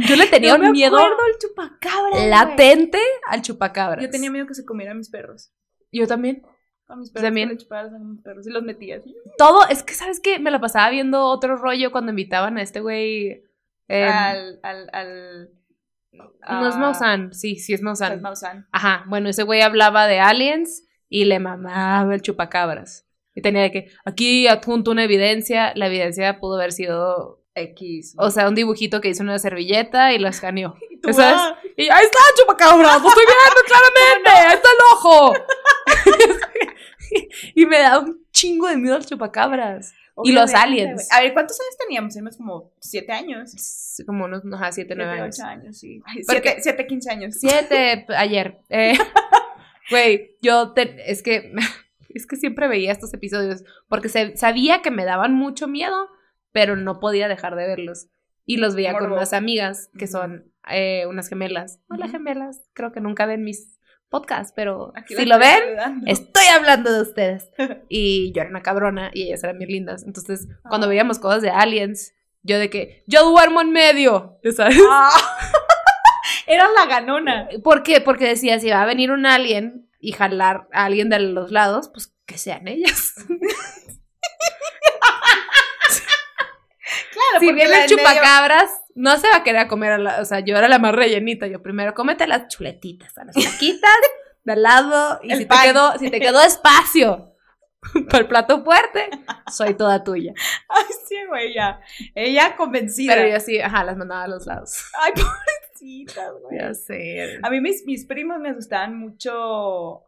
[0.07, 0.97] Yo le tenía un miedo
[1.39, 2.09] chupacabra.
[2.11, 2.29] güey.
[2.29, 4.03] latente al chupacabras.
[4.03, 5.51] Yo tenía miedo que se comiera a mis perros.
[5.91, 6.43] Yo también.
[6.87, 7.25] A mis perros.
[7.27, 7.57] También.
[7.57, 9.15] Chuparas a mis perros y los metía así.
[9.37, 10.39] Todo, es que, ¿sabes qué?
[10.39, 13.43] Me la pasaba viendo otro rollo cuando invitaban a este güey.
[13.87, 14.59] eh, al.
[14.63, 15.49] al, al
[16.11, 18.21] no es a- Maussan, sí, sí es Maussan.
[18.21, 18.67] Maussan.
[18.71, 23.05] Ajá, bueno, ese güey hablaba de aliens y le mamaba el chupacabras.
[23.35, 28.13] Y tenía de que, aquí adjunto una evidencia, la evidencia pudo haber sido, X.
[28.17, 30.75] o sea, un dibujito que hizo en una servilleta y la escaneó.
[30.91, 31.35] Y tú, ¿sabes?
[31.37, 35.33] ah, Y ahí está el chupacabras, lo estoy viendo claramente, ahí está el ojo.
[37.55, 39.93] y me da un chingo de miedo el chupacabras.
[40.21, 41.07] Y los aliens.
[41.13, 42.13] A ver, ¿cuántos años teníamos?
[42.13, 43.53] Teníamos como siete años.
[44.05, 45.39] Como unos, ajá, siete, nueve años.
[45.39, 46.01] años, sí.
[46.05, 47.35] Ay, Siete, siete, quince años.
[47.39, 48.57] Siete ayer.
[48.69, 48.97] Eh,
[49.89, 51.53] Güey, yo te- es que
[52.09, 56.09] es que siempre veía estos episodios porque se- sabía que me daban mucho miedo,
[56.51, 58.07] pero no podía dejar de verlos.
[58.45, 61.79] Y los veía con unas amigas que son eh, unas gemelas.
[61.89, 66.05] Hola gemelas, creo que nunca ven mis podcasts, pero Aquí si lo ven, saludando.
[66.11, 67.49] estoy hablando de ustedes.
[67.89, 70.03] Y yo era una cabrona y ellas eran bien lindas.
[70.03, 70.89] Entonces, cuando Ah.
[70.89, 74.79] veíamos cosas de aliens, yo de que yo duermo en medio, ¿sabes?
[74.89, 75.11] Ah.
[76.47, 77.47] Era la ganona.
[77.63, 78.01] ¿Por qué?
[78.01, 81.89] Porque decía, si va a venir un alien y jalar a alguien de los lados,
[81.93, 83.13] pues que sean ellas.
[87.11, 90.25] Claro, si viene el medio- chupacabras, no se va a querer comer a la, o
[90.25, 93.91] sea, yo era la más rellenita, yo primero cómete las chuletitas, a las flaquitas,
[94.43, 97.35] de al lado, y El si te, quedó, si te quedó espacio
[98.09, 99.09] para el plato fuerte,
[99.51, 100.33] soy toda tuya.
[100.67, 101.79] Ay, sí, güey, ya.
[102.15, 103.15] Ella convencida.
[103.15, 104.83] Pero yo sí, ajá, las mandaba a los lados.
[105.01, 105.13] Ay,
[105.79, 106.59] pobrecitas, güey.
[106.59, 107.39] Ya sé.
[107.41, 110.03] A mí mis, mis primos me asustaban mucho.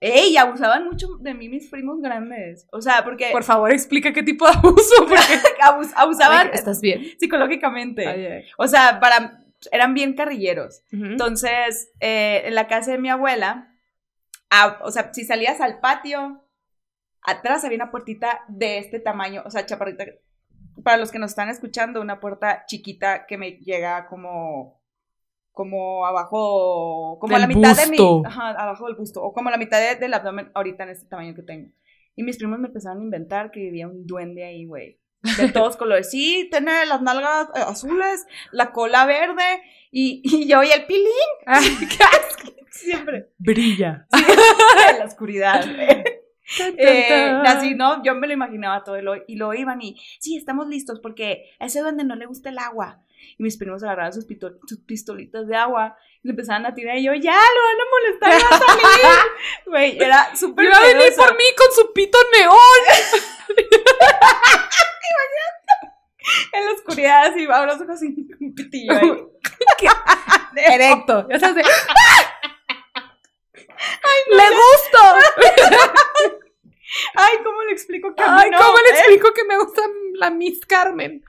[0.00, 0.36] ¡Ey!
[0.36, 2.66] Abusaban mucho de mí mis primos grandes.
[2.72, 5.16] O sea, porque Por favor, explica qué tipo de abuso, porque
[5.62, 7.02] abus- abusaban estás bien.
[7.18, 8.06] psicológicamente.
[8.06, 8.44] Ay, ay.
[8.58, 9.40] O sea, para
[9.72, 10.82] eran bien carrilleros.
[10.92, 13.74] Entonces, eh, en la casa de mi abuela,
[14.50, 16.44] a- o sea, si salías al patio,
[17.22, 20.04] atrás había una puertita de este tamaño, o sea, chaparrita.
[20.84, 24.75] Para los que nos están escuchando, una puerta chiquita que me llega como
[25.56, 28.22] como abajo, como a la mitad de mi, busto.
[28.28, 31.06] ajá, abajo del busto, o como a la mitad de- del abdomen ahorita en este
[31.08, 31.70] tamaño que tengo.
[32.14, 35.00] Y mis primos me empezaron a inventar que vivía un duende ahí, güey.
[35.38, 36.10] De todos colores.
[36.10, 41.06] Sí, tiene las nalgas eh, azules, la cola verde y, y yo y el pilín.
[41.46, 42.52] Asco.
[42.70, 43.30] Siempre.
[43.38, 44.06] Brilla.
[44.92, 45.64] En la oscuridad.
[46.76, 48.02] Eh, así, ¿no?
[48.04, 51.44] Yo me lo imaginaba todo y lo, y lo iban y, sí, estamos listos porque
[51.58, 53.02] a ese duende no le gusta el agua.
[53.38, 54.26] Y mis primos agarraban sus,
[54.86, 58.52] pistolitas de agua y le empezaban a tirar y yo, ya, lo van a molestar,
[58.52, 58.84] va a salir.
[59.66, 62.56] Güey, era súper Iba a venir por mí con su pito neón.
[66.52, 68.06] En la oscuridad, así, abro los ojos y
[68.40, 69.12] un pitillo ahí.
[70.56, 71.26] Erecto.
[71.30, 71.62] Ya sabes de-
[74.28, 74.98] ¡Le gusto!
[77.14, 78.98] Ay, ¿cómo le explico que a mí Ay, no, ¿cómo le eh?
[78.98, 79.82] explico que me gusta
[80.14, 81.22] la Miss Carmen?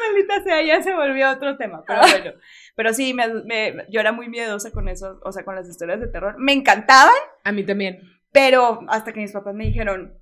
[0.00, 2.32] Maldita sea, ya se volvió otro tema, pero bueno.
[2.74, 6.00] Pero sí, me, me- yo era muy miedosa con eso, o sea, con las historias
[6.00, 6.34] de terror.
[6.38, 7.14] Me encantaban,
[7.44, 8.00] A mí también.
[8.32, 10.18] pero hasta que mis papás me dijeron,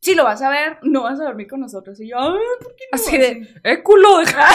[0.00, 2.00] si lo vas a ver, no vas a dormir con nosotros.
[2.00, 2.96] Y yo, ay, ¿por qué no?
[2.96, 4.48] Así de, eh, culo, deja-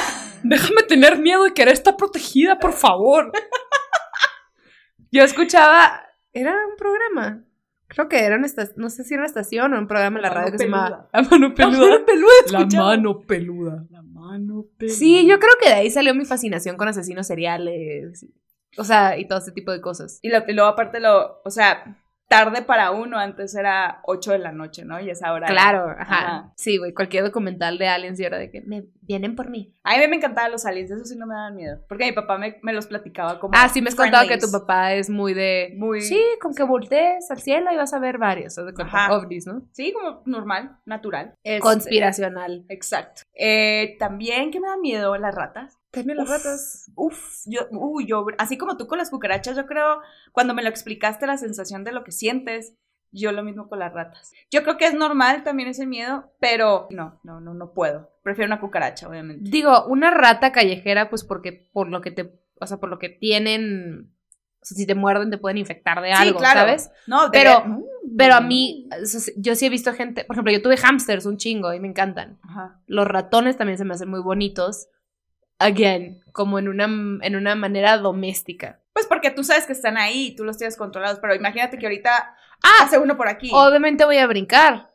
[0.43, 3.31] déjame tener miedo y querer estar protegida, por favor.
[5.12, 6.01] Yo escuchaba,
[6.34, 7.43] era un programa.
[7.95, 10.23] Creo que era una estación, no sé si era una estación o un programa en
[10.23, 11.10] la La radio que se llamaba.
[11.13, 11.77] La mano peluda.
[11.79, 13.86] La mano peluda, La mano peluda.
[13.89, 14.95] La mano peluda.
[14.95, 18.25] Sí, yo creo que de ahí salió mi fascinación con asesinos seriales.
[18.77, 20.19] O sea, y todo ese tipo de cosas.
[20.21, 24.39] Y, lo- y luego aparte lo, o sea, tarde para uno, antes era 8 de
[24.39, 24.99] la noche, ¿no?
[24.99, 25.47] Y esa hora.
[25.47, 26.01] era- Claro, ajá.
[26.17, 26.53] Ajá.
[26.55, 29.73] Sí, güey, cualquier documental de aliens y era de que me vienen por mí.
[29.83, 31.79] A mí me encantaban los aliens, eso sí no me daban miedo.
[31.88, 33.53] Porque mi papá me, me los platicaba como.
[33.55, 35.73] Ah, sí me has contado que tu papá es muy de...
[35.77, 38.57] Muy- Sí, con que voltees al cielo y vas a ver varios.
[38.57, 39.15] haz de Ajá.
[39.15, 39.61] ovnis, ¿no?
[39.71, 41.35] Sí, como normal, natural.
[41.43, 42.65] Este, Conspiracional.
[42.69, 43.21] Exacto.
[43.33, 45.77] Eh, también que me da miedo las ratas.
[45.95, 46.91] También las ratas.
[46.95, 50.69] Uf, yo, uy, yo, así como tú con las cucarachas, yo creo, cuando me lo
[50.69, 52.73] explicaste, la sensación de lo que sientes,
[53.12, 54.31] yo lo mismo con las ratas.
[54.51, 58.12] Yo creo que es normal también ese miedo, pero no, no, no, no puedo.
[58.23, 59.49] Prefiero una cucaracha, obviamente.
[59.49, 62.39] Digo, una rata callejera, pues porque por lo que te...
[62.60, 64.12] O sea, por lo que tienen...
[64.62, 66.89] O sea, si te muerden te pueden infectar de algo, ¿sabes?
[67.08, 67.84] No, de Pero- ver- mm,
[68.17, 70.25] Pero a mí, o sea, yo sí he visto gente...
[70.25, 72.39] Por ejemplo, yo tuve hamsters un chingo y me encantan.
[72.41, 72.81] Ajá.
[72.88, 74.88] Los ratones también se me hacen muy bonitos.
[75.60, 78.80] Again, como en una, en una manera doméstica.
[78.94, 81.86] Pues porque tú sabes que están ahí y tú los tienes controlados, pero imagínate que
[81.86, 83.50] ahorita Ah, hace uno por aquí.
[83.54, 84.91] obviamente voy a brincar.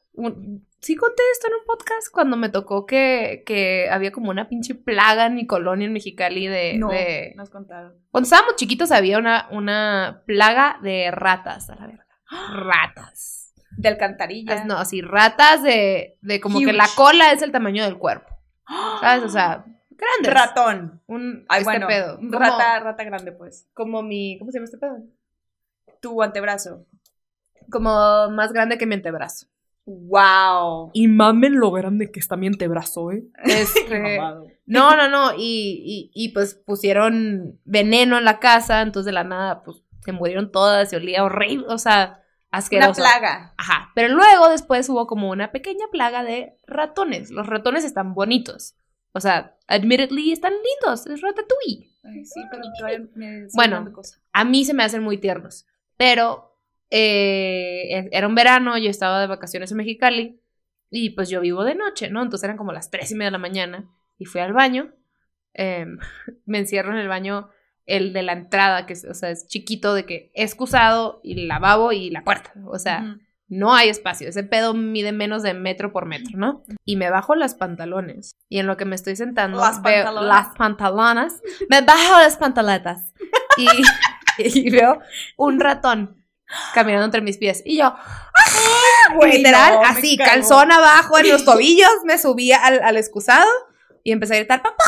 [0.80, 4.74] Sí conté esto en un podcast cuando me tocó que, que había como una pinche
[4.74, 6.78] plaga en mi colonia en Mexicali de...
[6.78, 7.94] no, de- nos contaron.
[8.10, 12.06] Cuando estábamos chiquitos había una, una plaga de ratas, a la verga.
[12.64, 13.54] Ratas.
[13.76, 14.64] De alcantarilla.
[14.64, 18.34] No, así, ratas de, de como que la cola es el tamaño del cuerpo.
[19.00, 19.24] ¿Sabes?
[19.24, 19.64] O sea,
[20.00, 20.32] grandes.
[20.34, 21.02] ratón.
[21.06, 22.16] Un Ay, este bueno, pedo.
[22.16, 23.68] Como, rata, rata grande, pues.
[23.74, 24.38] como mi.
[24.38, 24.98] ¿Cómo se llama este pedo?
[26.00, 26.86] Tu antebrazo.
[27.70, 27.90] Como
[28.30, 29.46] más grande que mi antebrazo.
[29.86, 30.90] Wow.
[30.92, 33.24] Y mamen lo grande que está mi antebrazo, ¿eh?
[33.44, 34.18] Este,
[34.66, 35.32] no, no, no.
[35.36, 40.12] Y, y, y pues pusieron veneno en la casa, entonces de la nada, pues se
[40.12, 41.66] murieron todas y olía horrible.
[41.68, 42.20] O sea,
[42.52, 43.02] Una asqueroso.
[43.02, 43.54] plaga.
[43.56, 43.90] Ajá.
[43.94, 47.30] Pero luego después hubo como una pequeña plaga de ratones.
[47.30, 48.76] Los ratones están bonitos.
[49.12, 51.06] O sea, admittedly están lindos.
[51.06, 51.90] Es ratatouille.
[52.02, 53.92] Ay, sí, pero todavía me Bueno.
[53.92, 54.22] cosas.
[54.32, 55.66] a mí se me hacen muy tiernos.
[55.96, 56.56] Pero
[56.90, 60.40] eh, era un verano, yo estaba de vacaciones en Mexicali
[60.90, 62.22] y pues yo vivo de noche, ¿no?
[62.22, 64.92] Entonces eran como las tres y media de la mañana y fui al baño.
[65.54, 65.98] em,
[66.46, 67.50] me encierro en el baño,
[67.86, 71.92] el de la entrada, que es, o sea, es chiquito, de que excusado y lavabo
[71.92, 72.52] y la puerta.
[72.66, 73.18] O sea.
[73.50, 74.28] No hay espacio.
[74.28, 76.62] Ese pedo mide menos de metro por metro, ¿no?
[76.84, 78.36] Y me bajo las pantalones.
[78.48, 80.46] Y en lo que me estoy sentando, Las veo pantalonas.
[80.46, 81.42] las pantalonas.
[81.68, 83.12] Me bajo las pantaletas.
[83.56, 83.66] Y,
[84.38, 85.00] y veo
[85.36, 86.24] un ratón
[86.74, 87.62] caminando entre mis pies.
[87.64, 87.94] Y yo,
[89.16, 93.48] Güey, literal, no, así, calzón abajo en los tobillos, me subí al, al excusado
[94.04, 94.84] y empecé a gritar, ¡Papá!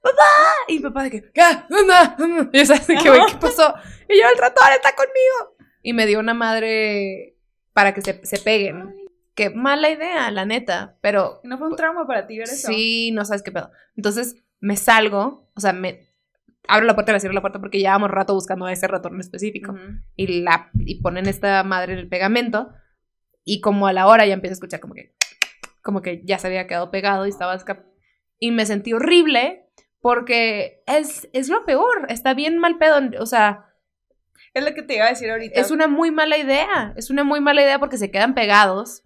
[0.00, 0.22] ¡Papá!
[0.68, 1.42] Y mi papá de que, ¿qué?
[1.68, 2.50] Mamá, mamá".
[2.52, 3.22] Y yo, ¿sabes de qué, güey?
[3.26, 3.74] ¿Qué pasó?
[4.08, 5.56] Y yo, el ratón está conmigo.
[5.82, 7.35] Y me dio una madre
[7.76, 8.96] para que se, se peguen.
[9.34, 10.96] Qué mala idea, la neta.
[11.02, 12.68] Pero ¿No fue un trauma para ti ver eso?
[12.68, 13.70] sí, no sabes qué pedo.
[13.96, 16.08] Entonces me salgo, o sea, me
[16.66, 19.20] abro la puerta y le cierro la puerta porque llevábamos rato buscando a ese ratón
[19.20, 19.74] específico
[20.16, 22.72] y, la, y ponen esta madre en el pegamento
[23.44, 25.14] y como a la hora ya empiezo a escuchar como que
[25.82, 27.62] como que ya se había quedado pegado y estaba
[28.38, 29.68] y me sentí horrible
[30.00, 33.66] porque es, es lo peor, está bien mal pedo, o sea,
[34.56, 35.60] Es lo que te iba a decir ahorita.
[35.60, 39.02] es una muy mala idea, es una muy mala idea porque se quedan pegados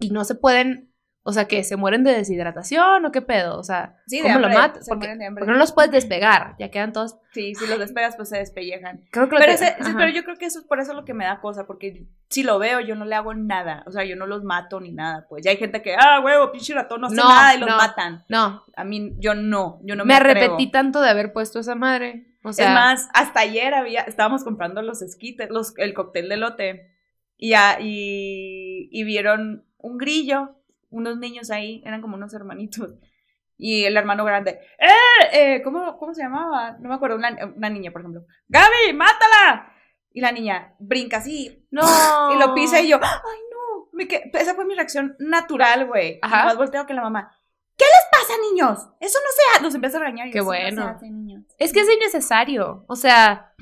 [0.00, 3.62] y no se pueden, o sea, que se mueren de deshidratación o qué pedo, o
[3.62, 4.84] sea, Sí, de ¿cómo lo hambre, matas?
[4.86, 7.16] se Porque, porque no los puedes despegar, ya quedan todos...
[7.32, 9.04] Sí, si los despegas, pues se despellejan.
[9.12, 11.14] Creo que lo Pero, ese- pero yo creo que eso es por eso lo que
[11.14, 13.84] me da cosa, porque si lo veo, yo no le hago nada.
[13.86, 15.26] O sea, yo no los mato ni nada.
[15.28, 17.76] Pues ya hay gente que, ah, huevo, pinche ratón, no No, nada y los no.
[17.76, 18.24] matan.
[18.28, 20.38] No, A mí, yo no, yo no me, me atrevo.
[20.40, 22.26] arrepentí tanto de haber puesto esa madre.
[22.42, 26.36] O sea, es más, hasta ayer había, estábamos comprando los esquites, los, el cóctel de
[26.36, 26.96] lote,
[27.36, 30.56] y, y, y vieron un grillo,
[30.90, 32.94] unos niños ahí, eran como unos hermanitos,
[33.56, 35.28] y el hermano grande, ¡eh!
[35.32, 36.78] eh ¿cómo, ¿Cómo se llamaba?
[36.80, 39.72] No me acuerdo, una, una niña, por ejemplo, ¡Gaby, mátala!
[40.12, 41.82] Y la niña brinca así, no.
[42.34, 43.88] y lo pisa, y yo, ¡ay, no!
[43.92, 46.18] Me que- Esa fue mi reacción natural, güey.
[46.22, 46.42] Ajá.
[46.42, 47.30] Y más volteo que la mamá,
[47.80, 48.78] ¿qué les pasa, niños?
[49.00, 49.62] Eso no se hace.
[49.62, 50.28] Nos empieza a regañar.
[50.28, 50.82] y Qué "Sí, no bueno.
[50.82, 51.44] se hace, niños".
[51.58, 52.84] Es que es innecesario.
[52.88, 53.54] O sea,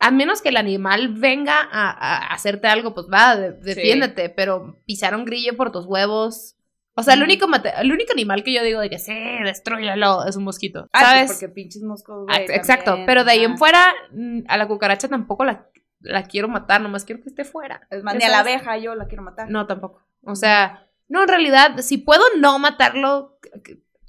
[0.00, 4.28] a menos que el animal venga a, a hacerte algo, pues va, de- defiéndete.
[4.30, 6.56] Pero pisar un grillo por tus huevos.
[6.94, 10.24] O sea, el único, mate- el único animal que yo digo de que sí, destruyalo,
[10.26, 10.88] es un mosquito.
[10.92, 11.32] Ah, pues ¿Sabes?
[11.32, 12.56] porque pinches moscos, Ah, güey.
[12.56, 12.86] Exacto.
[12.86, 15.68] también, Pero de ahí en fuera, mm, a la cucaracha tampoco la.
[16.00, 17.86] la quiero matar, nomás quiero que esté fuera.
[17.90, 19.48] Es más, ni a la abeja yo la quiero matar.
[19.50, 20.00] No, tampoco.
[20.22, 23.38] O sea, no, en realidad, si puedo no matarlo,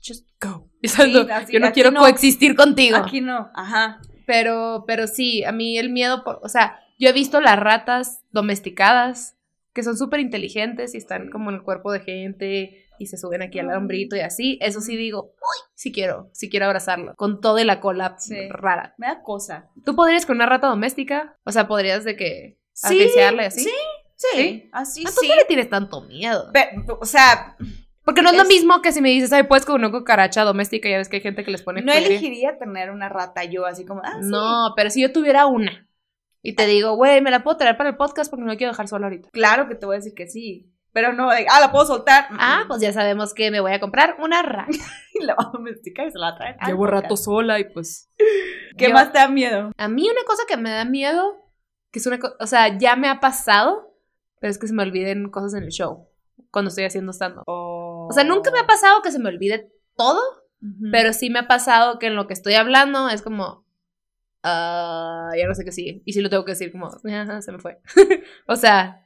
[0.06, 0.68] just go.
[0.84, 2.00] Así- Yo no quiero no.
[2.02, 2.98] coexistir contigo.
[2.98, 4.00] Aquí no, ajá.
[4.26, 8.24] Pero, pero sí, a mí el miedo, por, o sea, yo he visto las ratas
[8.32, 9.36] domesticadas
[9.74, 13.42] que son súper inteligentes y están como en el cuerpo de gente y se suben
[13.42, 14.58] aquí al hombrito y así.
[14.62, 17.14] Eso sí digo, uy, sí quiero, sí quiero abrazarlo.
[17.16, 18.36] Con todo y la cola Sí.
[18.50, 18.94] rara.
[18.98, 19.70] Me da cosa.
[19.86, 21.38] ¿Tú podrías con una rata doméstica?
[21.46, 23.10] O sea, podrías de que Sí,
[23.40, 23.62] así.
[23.64, 23.72] sí,
[24.19, 24.69] Sí, ¿Sí?
[24.73, 25.29] así ¿A tú sí.
[25.29, 26.51] no le tienes tanto miedo?
[26.99, 27.55] O sea,
[28.03, 30.89] Porque no es, lo mismo que si me dices, ay, puedes con una cucaracha doméstica,
[30.89, 33.86] ya ves que hay gente que les pone no elegiría tener una rata yo así
[33.86, 34.27] como, ah, sí.
[34.29, 35.88] No, pero si yo tuviera una
[36.41, 38.73] y te digo, güey, me la puedo traer para el podcast porque no la quiero
[38.73, 39.29] dejar sola ahorita.
[39.32, 40.69] Claro que te voy a decir que sí.
[40.91, 42.27] Pero no, de, ah, la puedo soltar.
[42.32, 44.71] Ah, pues ya sabemos que me voy a comprar una rata.
[45.13, 47.03] Y la va a domesticar y se la al Llevo podcast.
[47.03, 48.10] rato sola y pues.
[48.77, 49.71] ¿Qué Yo- más te da miedo?
[49.77, 51.45] A mí una cosa que me da miedo,
[51.91, 53.88] que es una cosa, o sea, ya me ha pasado,
[54.39, 56.08] pero es que se me olviden cosas en el show
[56.52, 57.43] cuando estoy haciendo stand-up.
[57.47, 60.19] O sea, nunca me ha pasado que se me olvide todo,
[60.62, 60.89] Ujú.
[60.91, 63.65] pero sí me ha pasado que en lo que estoy hablando es como,
[64.43, 66.02] ah, ya no sé qué sigue.
[66.06, 67.80] Y sí lo tengo que decir como, "Ajá, se me fue.
[68.47, 69.06] o sea,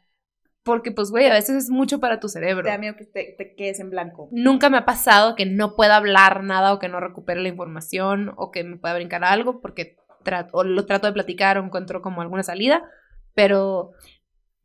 [0.64, 2.64] porque pues, güey, a veces es mucho para tu cerebro.
[2.64, 4.30] te da miedo que te, te quedes en blanco.
[4.32, 8.34] Nunca me ha pasado que no pueda hablar nada o que no recupere la información
[8.38, 12.02] o que me pueda brincar algo porque tra- o lo trato de platicar o encuentro
[12.02, 12.90] como alguna salida,
[13.34, 13.92] pero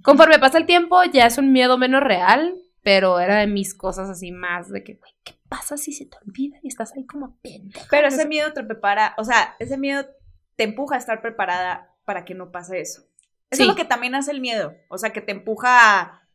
[0.09, 4.09] conforme pasa el tiempo ya es un miedo menos real, pero era de mis cosas
[4.09, 7.37] así más de que, güey, ¿qué pasa si se te olvida y estás ahí como
[7.43, 7.87] pendeja?
[7.91, 10.07] Pero ese miedo te prepara, o sea, ese miedo
[10.57, 13.03] te empuja a estar preparada para que no pase eso.
[13.51, 13.63] Eso Sí.
[13.63, 14.75] es lo que también hace el miedo.
[14.89, 16.28] O sea, que te empuja a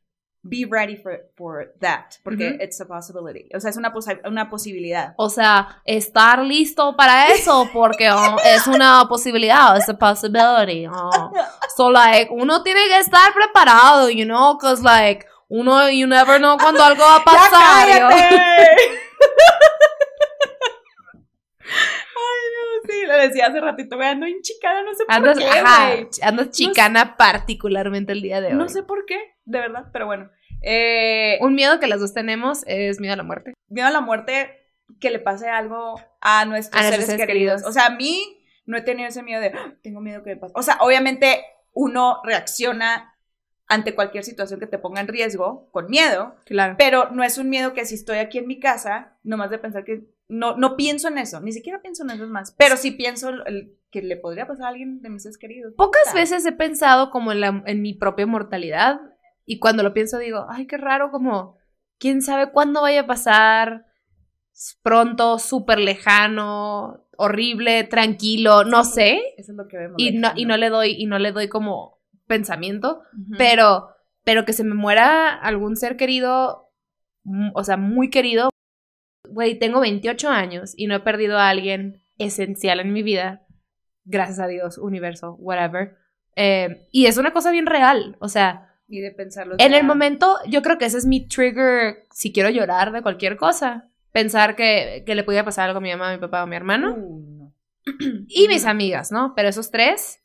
[0.44, 2.20] be ready for, for that.
[2.24, 3.50] Porque it's a possibility.
[3.56, 5.14] O sea, es una, posi- una posibilidad.
[5.18, 10.86] O sea, estar listo para eso porque oh, es una posibilidad, es a possibility.
[10.88, 11.32] oh.
[11.76, 16.58] So, like, uno tiene que estar preparado, you know, because, like, uno, you never know
[16.58, 17.88] cuando algo va a pasar.
[17.88, 18.08] ¡Ya yo.
[18.10, 18.78] cállate!
[22.16, 25.94] Ay, no, sí, lo decía hace ratito, güey, ando hinchicada, no sé por qué, ajá,
[26.24, 28.54] andas chicana particularmente el día de hoy.
[28.54, 30.30] No sé por qué, de verdad, pero bueno.
[30.62, 33.54] Eh, Un miedo que las dos tenemos es miedo a la muerte.
[33.68, 34.52] miedo a la muerte,
[35.02, 37.62] que le pase algo a nuestros, A nuestros seres, seres queridos.
[37.64, 37.70] queridos.
[37.70, 40.38] O sea, a mí no he tenido ese miedo de, "Ah, tengo miedo que me
[40.38, 40.54] pase.
[40.56, 43.13] O sea, obviamente uno reacciona
[43.74, 46.76] ante cualquier situación que te ponga en riesgo con miedo, Claro.
[46.78, 49.84] pero no es un miedo que si estoy aquí en mi casa, nomás de pensar
[49.84, 52.92] que no, no pienso en eso, ni siquiera pienso en eso es más, pero sí
[52.92, 55.74] pienso el- que le podría pasar a alguien de mis seres queridos.
[55.76, 59.00] Pocas veces he pensado como en, la- en mi propia mortalidad
[59.46, 61.58] y cuando lo pienso digo, ay, qué raro, como,
[62.00, 63.86] quién sabe cuándo vaya a pasar,
[64.82, 69.96] pronto, súper lejano, horrible, tranquilo, no sé, Eso es lo que vemos.
[69.98, 72.00] y no, y no le doy, y no le doy como
[72.36, 73.02] pensamiento,
[73.38, 73.90] pero,
[74.24, 76.72] pero que se me muera algún ser querido,
[77.24, 78.50] mm, o sea, muy querido,
[79.30, 83.46] güey, tengo 28 años y no he perdido a alguien esencial en mi vida,
[84.06, 85.96] gracias a Dios, universo, whatever,
[86.36, 89.56] eh, y es una cosa bien real, o sea, Y de pensarlo.
[89.60, 93.38] en el momento, yo creo que ese es mi trigger si quiero llorar de cualquier
[93.38, 93.90] cosa.
[94.12, 96.48] Pensar que, que le pudiera pasar algo a mi mamá, a mi papá o a
[96.48, 96.94] mi hermano.
[96.96, 97.54] Uh, no.
[98.28, 99.34] Y mis amigas, ¿no?
[99.36, 100.22] Pero esos tres,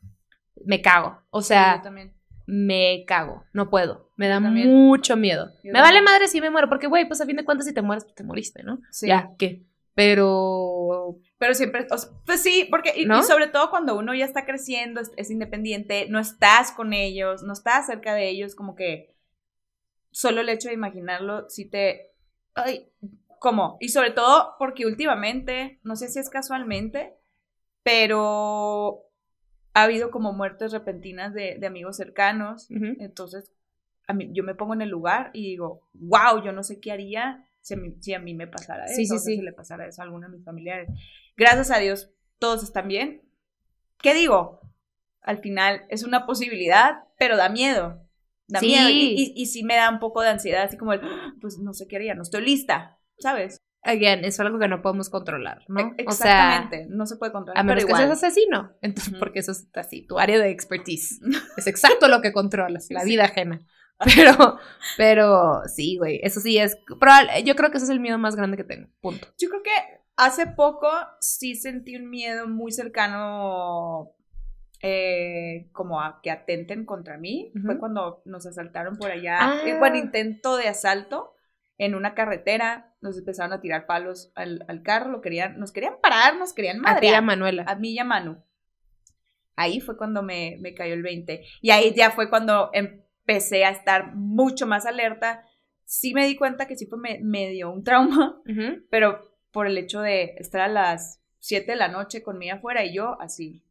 [0.65, 1.21] me cago.
[1.31, 2.15] O Sí, yo sea, también.
[2.47, 3.45] me cago.
[3.53, 4.11] No puedo.
[4.17, 5.51] Me da mucho miedo.
[5.63, 6.69] Yo me vale madre si me muero.
[6.69, 8.81] Porque, güey, pues a fin de cuentas, si te mueres, pues te moriste, ¿no?
[8.91, 9.07] Sí.
[9.09, 9.63] Ya, ¿qué?
[9.95, 11.19] Pero.
[11.39, 13.21] Pero siempre, o sea, pues sí, porque, y, ¿No?
[13.21, 17.43] y sobre todo cuando uno ya está creciendo, es, es independiente, no estás con ellos,
[17.45, 19.15] no estás cerca de ellos, como que
[20.11, 22.13] solo el hecho de imaginarlo, sí te,
[22.55, 22.91] ay,
[23.39, 23.77] ¿cómo?
[23.81, 27.15] Y sobre todo porque últimamente, no sé si es casualmente,
[27.85, 29.05] pero
[29.79, 33.53] ha habido como muertes repentinas de, de amigos cercanos, entonces
[34.07, 36.93] a mí, yo me pongo en el lugar y digo, wow, yo no sé qué
[36.93, 39.37] haría si a mí, si a mí me pasara eso, Sí, sí, o sea, sí.
[39.37, 40.89] si le pasara eso a alguno de mis familiares.
[41.37, 43.23] Gracias a Dios, todos están bien.
[44.01, 44.61] ¿Qué digo?
[45.21, 48.03] Al final es una posibilidad, pero da miedo.
[48.47, 48.89] Da miedo.
[48.89, 51.59] Y, y, y sí me da un poco de ansiedad, así como el, "Ah, pues
[51.59, 53.59] no sé qué haría, no estoy lista, ¿sabes?
[53.85, 55.81] Again, es algo que no podemos controlar, ¿no?
[56.07, 57.61] O sea, Exactamente, no se puede controlar.
[57.61, 58.09] a menos pero que igual.
[58.19, 58.73] seas asesino.
[58.83, 61.21] Entonces, porque eso es así, tu área de expertise.
[61.57, 63.65] Es exacto lo que controlas, la vida ajena.
[64.15, 64.59] Pero,
[64.97, 66.77] pero sí, güey, eso sí es.
[67.01, 68.89] probable- yo creo que ese es el miedo más grande que tengo.
[69.01, 69.27] Punto.
[69.39, 69.71] Yo creo que
[70.17, 70.89] hace poco
[71.21, 74.13] sí sentí un miedo muy cercano
[74.83, 77.53] eh, como a que atenten contra mí.
[77.65, 79.39] Fue cuando nos asaltaron por allá.
[79.41, 79.59] Ah.
[79.65, 81.33] eh, Bueno, intento de asalto
[81.79, 82.95] en una carretera.
[83.01, 85.11] Nos empezaron a tirar palos al, al carro.
[85.11, 87.23] Lo querían, nos querían parar, nos querían A ti y a madrear.
[87.23, 87.65] Manuela.
[87.67, 88.43] A mí y a Manu.
[89.57, 91.45] ahí fue cuando me, me cayó el 20.
[91.63, 95.45] Y ahí ya fue cuando empecé a estar mucho más alerta.
[95.85, 98.43] Sí me di cuenta que sí fue me, me dio un trauma,
[98.91, 102.95] pero por el hecho de estar a las 7 de la noche conmigo afuera y
[102.95, 103.63] yo así,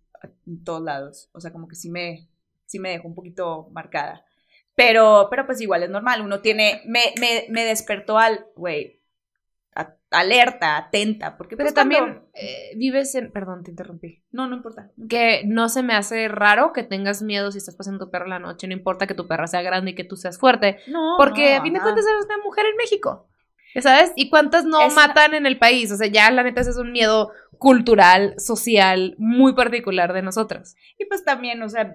[0.48, 1.30] en todos lados.
[1.34, 2.28] O sea, como que sí me,
[2.66, 4.26] sí me dejó un poquito marcada.
[4.78, 9.02] Pero, pero pues igual es normal, uno tiene, me, me, me despertó al, güey,
[10.10, 13.32] alerta, atenta, porque Pero pues cuando- también eh, vives en...
[13.32, 14.24] Perdón, te interrumpí.
[14.32, 14.92] No, no importa.
[15.10, 18.40] Que no se me hace raro que tengas miedo si estás pasando tu perra la
[18.40, 21.56] noche, no importa que tu perra sea grande y que tú seas fuerte, No, porque
[21.56, 23.28] no, a fin de cuentas eres una mujer en México.
[23.76, 24.14] ¿Ya sabes?
[24.16, 25.92] ¿Y cuántas no Es una- matan en el país?
[25.92, 30.76] O sea, ya la neta ese es un miedo cultural, social, muy particular de nosotras.
[30.98, 31.94] Y pues también, o sea,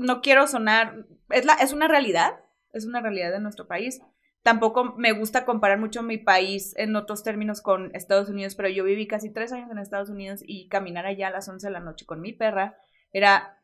[0.00, 2.40] no quiero sonar, es, la, es una realidad,
[2.72, 4.00] es una realidad de nuestro país.
[4.42, 8.84] Tampoco me gusta comparar mucho mi país en otros términos con Estados Unidos, pero yo
[8.84, 11.80] viví casi tres años en Estados Unidos y caminar allá a las 11 de la
[11.80, 12.76] noche con mi perra
[13.12, 13.58] era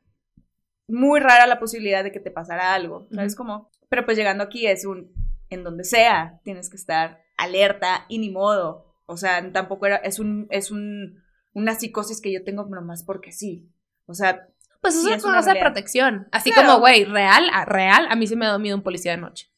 [0.86, 3.70] muy rara la posibilidad de que te pasara algo, ¿sabes cómo?
[3.88, 5.12] Pero pues llegando aquí es un,
[5.48, 8.94] en donde sea, tienes que estar alerta y ni modo.
[9.06, 11.22] O sea, tampoco era, es un, es un,
[11.54, 13.72] una psicosis que yo tengo nomás porque sí.
[14.06, 14.48] O sea,
[14.80, 16.28] Pues eso Sí, es una cosa de protección.
[16.32, 16.68] Así Claro.
[16.68, 19.48] como, güey, real, a- real, a mí sí me da miedo un policía de noche.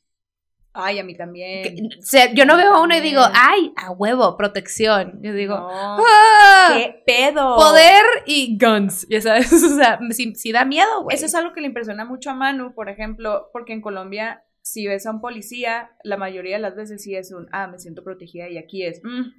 [0.80, 1.62] ay, a mí también.
[1.64, 5.18] Que- o sea, yo no veo a uno y digo, ay, a huevo, protección.
[5.22, 5.68] Yo digo, No,
[6.06, 6.72] ¡ah!
[6.76, 7.56] ¿Qué pedo?
[7.56, 11.16] Poder y guns, ya sabes, o sea, sí, sí da miedo, güey.
[11.16, 14.86] Eso es algo que le impresiona mucho a Manu, por ejemplo, porque en Colombia, si
[14.86, 18.04] ves a un policía, la mayoría de las veces sí es un, ah, me siento
[18.04, 19.32] protegida, y aquí es, mm,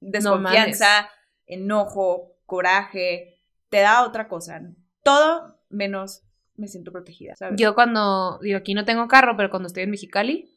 [0.00, 1.08] desconfianza,
[1.46, 3.38] enojo, coraje,
[3.70, 4.60] te da otra cosa.
[5.02, 6.22] Todo menos
[6.56, 7.58] me siento protegida, ¿sabes?
[7.60, 10.48] Yo cuando, digo, aquí no tengo carro, pero cuando estoy en Mexicali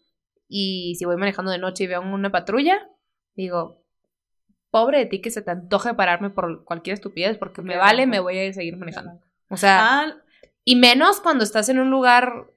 [0.47, 2.87] y si voy manejando de noche y veo una patrulla,
[3.35, 3.81] digo,
[4.71, 8.19] pobre de ti que se te antoje pararme por cualquier estupidez, porque me vale, me
[8.19, 9.19] voy a seguir manejando.
[9.49, 10.15] O sea, Ah,
[10.63, 12.47] y menos cuando estás en un lugar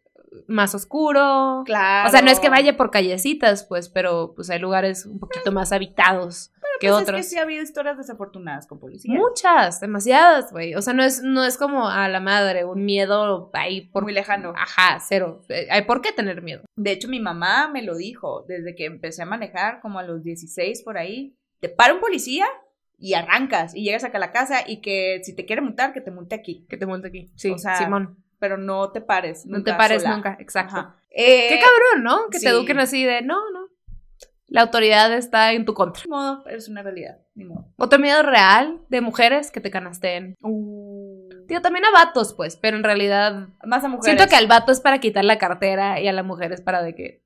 [0.46, 1.62] más oscuro.
[1.64, 2.08] claro.
[2.08, 5.52] O sea, no es que vaya por callecitas, pues, pero pues hay lugares un poquito
[5.52, 7.18] más habitados que Pues otros.
[7.18, 9.16] Es que sí ha habido historias desafortunadas con policías.
[9.16, 10.74] Muchas, demasiadas, güey.
[10.74, 14.02] O sea, no es, no es como a la madre, un miedo ahí por...
[14.02, 14.52] Muy lejano.
[14.56, 15.40] Ajá, cero.
[15.48, 16.62] Eh, Hay por qué tener miedo.
[16.76, 20.22] De hecho, mi mamá me lo dijo desde que empecé a manejar, como a los
[20.22, 21.36] 16 por ahí.
[21.60, 22.46] Te para un policía
[22.98, 26.00] y arrancas y llegas acá a la casa y que si te quiere multar, que
[26.00, 26.66] te multe aquí.
[26.68, 27.30] Que te multe aquí.
[27.36, 28.22] Sí, O sea, Simón.
[28.38, 29.46] Pero no te pares.
[29.46, 30.14] No nunca te pares sola.
[30.14, 30.94] nunca, exacto.
[31.10, 32.28] Eh, Qué cabrón, ¿no?
[32.30, 32.44] Que sí.
[32.44, 33.57] te eduquen así de, no, no.
[34.48, 36.02] La autoridad está en tu contra.
[36.04, 37.18] Ni modo, es una realidad.
[37.34, 37.68] Ni modo.
[37.76, 40.34] Otro miedo real de mujeres que te canasteen.
[41.46, 44.04] Digo, también a vatos, pues, pero en realidad Más a mujeres.
[44.04, 46.82] siento que al vato es para quitar la cartera y a la mujer es para
[46.82, 47.22] de que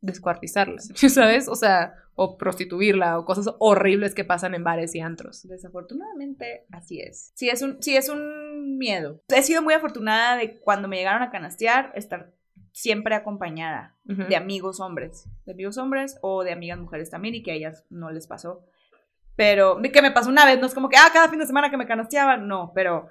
[0.00, 1.48] descuartizarla, ¿sabes?
[1.48, 5.46] O sea, o prostituirla o cosas horribles que pasan en bares y antros.
[5.48, 7.32] Desafortunadamente, así es.
[7.34, 9.22] Sí es, un, sí es un miedo.
[9.28, 12.32] He sido muy afortunada de cuando me llegaron a canastear, estar
[12.74, 15.28] siempre acompañada de amigos hombres.
[15.46, 18.66] De amigos hombres o de amigas mujeres también y que a ellas no les pasó.
[19.36, 21.70] Pero, que me pasó una vez, no es como que, ah, cada fin de semana
[21.70, 23.08] que me canasteaban, no, pero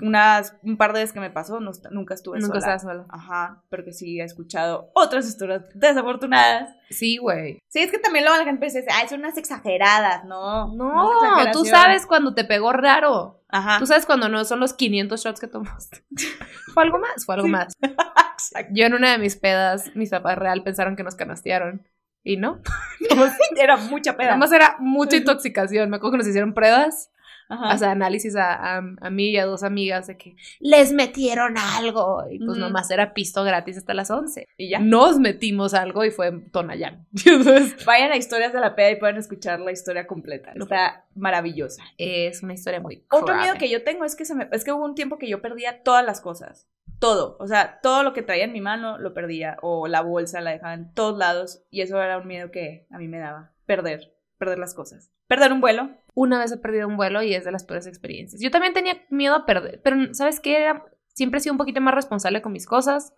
[0.00, 2.74] unas, un par de veces que me pasó, no, nunca estuve Nunca sola.
[2.74, 3.06] estás sola.
[3.08, 6.70] Ajá, porque sí he escuchado otras historias desafortunadas.
[6.90, 7.58] Sí, güey.
[7.68, 10.74] Sí, es que también luego la gente dice, ay, son unas exageradas, ¿no?
[10.74, 13.42] No, es tú sabes cuando te pegó raro.
[13.48, 13.78] Ajá.
[13.78, 16.04] Tú sabes cuando no son los 500 shots que tomaste.
[16.74, 17.52] Fue algo más, fue algo Sí.
[17.52, 17.72] más.
[18.70, 21.86] Yo en una de mis pedas, mis papás real pensaron que nos canastearon.
[22.22, 22.60] Y no.
[23.56, 24.30] Era mucha peda.
[24.30, 25.88] Nada más era mucha intoxicación.
[25.88, 27.10] Me acuerdo que nos hicieron pruebas,
[27.48, 27.74] Ajá.
[27.74, 31.56] o sea, análisis a, a, a mí y a dos amigas de que les metieron
[31.58, 32.24] algo.
[32.30, 32.58] Y pues Ujú.
[32.60, 34.46] nomás era pisto gratis hasta las 11.
[34.56, 34.78] y ya.
[34.80, 37.06] Nos metimos algo y fue Tonayán.
[37.24, 40.52] Entonces, Vayan a historias de la peda y pueden escuchar la historia completa.
[40.54, 40.64] No.
[40.64, 41.82] Está maravillosa.
[41.98, 43.42] es una historia muy Otro grave.
[43.42, 45.40] miedo que yo tengo es que se me, es que hubo un tiempo que yo
[45.42, 46.66] perdía todas las cosas.
[46.98, 47.36] Todo.
[47.40, 49.58] O sea, todo lo que traía en mi mano lo perdía.
[49.60, 51.62] O la bolsa la dejaba en todos lados.
[51.70, 53.52] Y eso era un miedo que a mí me daba.
[53.66, 54.14] Perder.
[54.38, 55.10] Perder las cosas.
[55.26, 55.90] Perder un vuelo.
[56.18, 58.40] Una vez he perdido un vuelo y es de las peores experiencias.
[58.40, 60.62] Yo también tenía miedo a perder, pero ¿sabes qué?
[60.62, 63.12] Era, siempre he sido un poquito más responsable con mis cosas,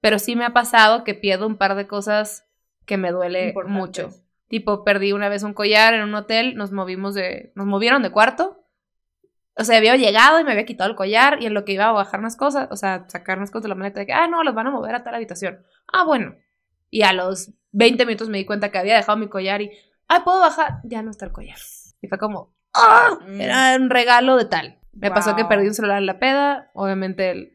[0.00, 2.48] pero sí me ha pasado que pierdo un par de cosas
[2.86, 4.08] que me duele mucho.
[4.48, 8.10] Tipo, perdí una vez un collar en un hotel, nos movimos de, nos movieron de
[8.10, 8.64] cuarto.
[9.54, 11.90] O sea, había llegado y me había quitado el collar y en lo que iba
[11.90, 14.28] a bajar unas cosas, o sea, sacar unas cosas de la maleta de que, ah,
[14.28, 15.62] no, los van a mover a tal habitación.
[15.92, 16.36] Ah, bueno.
[16.88, 19.72] Y a los 20 minutos me di cuenta que había dejado mi collar y,
[20.08, 20.80] ah, ¿puedo bajar?
[20.84, 21.58] Ya no está el collar.
[22.02, 23.18] Y fue como, ¡ah!
[23.26, 23.40] Mm.
[23.40, 24.78] Era un regalo de tal.
[24.92, 27.52] Me pasó que perdí un celular en la peda, obviamente el-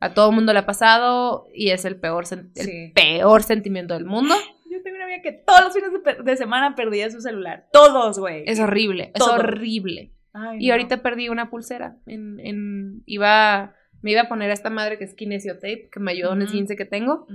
[0.00, 2.24] a todo el mundo le ha pasado y es el peor,
[2.56, 4.34] el peor sentimiento del mundo.
[4.70, 5.90] Yo tengo una amiga que todos los fines
[6.24, 7.68] de, semana perdía su celular.
[7.72, 8.42] Todos, güey.
[8.46, 10.12] Es horrible, es horrible.
[10.32, 10.74] Ay, Y no.
[10.74, 11.96] ahorita perdí una pulsera.
[12.06, 13.72] En, en, iba,
[14.02, 16.40] me iba a poner a esta madre que es Kinesio Tape, que me ayudó en
[16.42, 16.56] el Ujú.
[16.56, 17.26] 15 que tengo.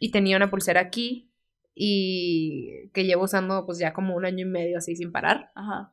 [0.00, 1.30] Y tenía una pulsera aquí
[1.78, 5.52] y que llevo usando pues ya como un año y medio así sin parar.
[5.54, 5.92] Ajá.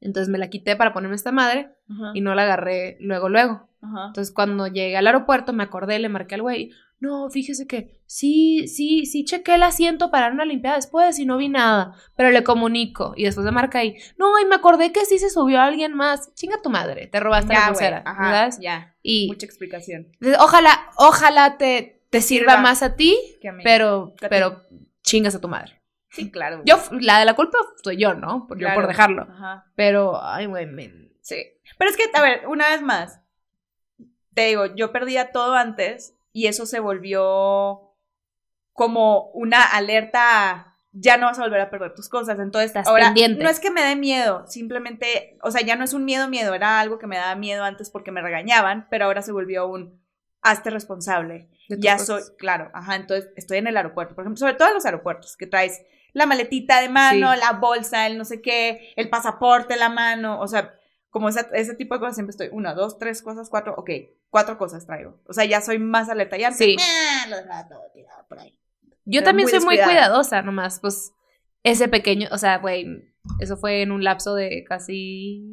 [0.00, 2.10] Entonces me la quité para ponerme esta madre Ajá.
[2.12, 3.68] y no la agarré luego, luego.
[3.80, 4.06] Ajá.
[4.08, 6.72] Entonces cuando llegué al aeropuerto me acordé, le marqué al güey.
[6.98, 11.36] No, fíjese que sí, sí, sí chequé el asiento para una limpiada después y no
[11.36, 13.12] vi nada, pero le comunico.
[13.16, 16.32] Y después me marca ahí, no, y me acordé que sí se subió alguien más.
[16.34, 17.72] Chinga tu madre, te robaste la Ya, güey.
[17.74, 18.04] pulsera.
[18.04, 18.58] ¿sabes?
[18.60, 18.94] Ya.
[19.02, 20.06] Y Mucha explicación.
[20.38, 22.62] ojalá, ojalá te, te sirva Sirva.
[22.62, 23.64] más a ti, Que a mí.
[23.64, 24.62] pero, pero
[25.02, 25.80] chingas a tu madre.
[26.10, 26.62] Sí, claro.
[26.64, 28.46] Yo, la de la culpa soy yo, ¿no?
[28.46, 29.22] Por, yo por dejarlo.
[29.30, 29.66] Ajá.
[29.76, 31.36] Pero, ay, güey, me- Sí.
[31.78, 33.20] Pero es que, a ver, una vez más.
[34.34, 37.94] Te digo, yo perdía todo antes y eso se volvió
[38.72, 42.38] como una alerta ya no vas a volver a perder tus cosas.
[42.38, 43.42] Entonces, Estás ahora, pendiente.
[43.42, 46.54] no es que me dé miedo, simplemente, o sea, ya no es un miedo, miedo,
[46.54, 50.00] era algo que me daba miedo antes porque me regañaban, pero ahora se volvió un,
[50.42, 51.48] hazte responsable.
[51.78, 52.06] Ya cosas.
[52.26, 55.36] soy, claro, ajá, entonces estoy en el aeropuerto, por ejemplo, sobre todo en los aeropuertos,
[55.36, 57.40] que traes la maletita de mano, Sí.
[57.40, 60.74] la bolsa, el no sé qué, el pasaporte en la mano, o sea,
[61.10, 63.90] como esa- ese tipo de cosas siempre estoy, una, dos, tres cosas, cuatro, ok,
[64.30, 66.76] cuatro cosas traigo, o sea, ya soy más alerta, ya Sí.
[66.76, 68.58] "Meh, lo dejaba todo tirado por ahí.
[69.04, 70.06] Yo Pero también muy soy muy descuidada.
[70.06, 71.12] cuidadosa, nomás, pues,
[71.64, 73.04] ese pequeño, o sea, güey,
[73.40, 75.44] eso fue en un lapso de casi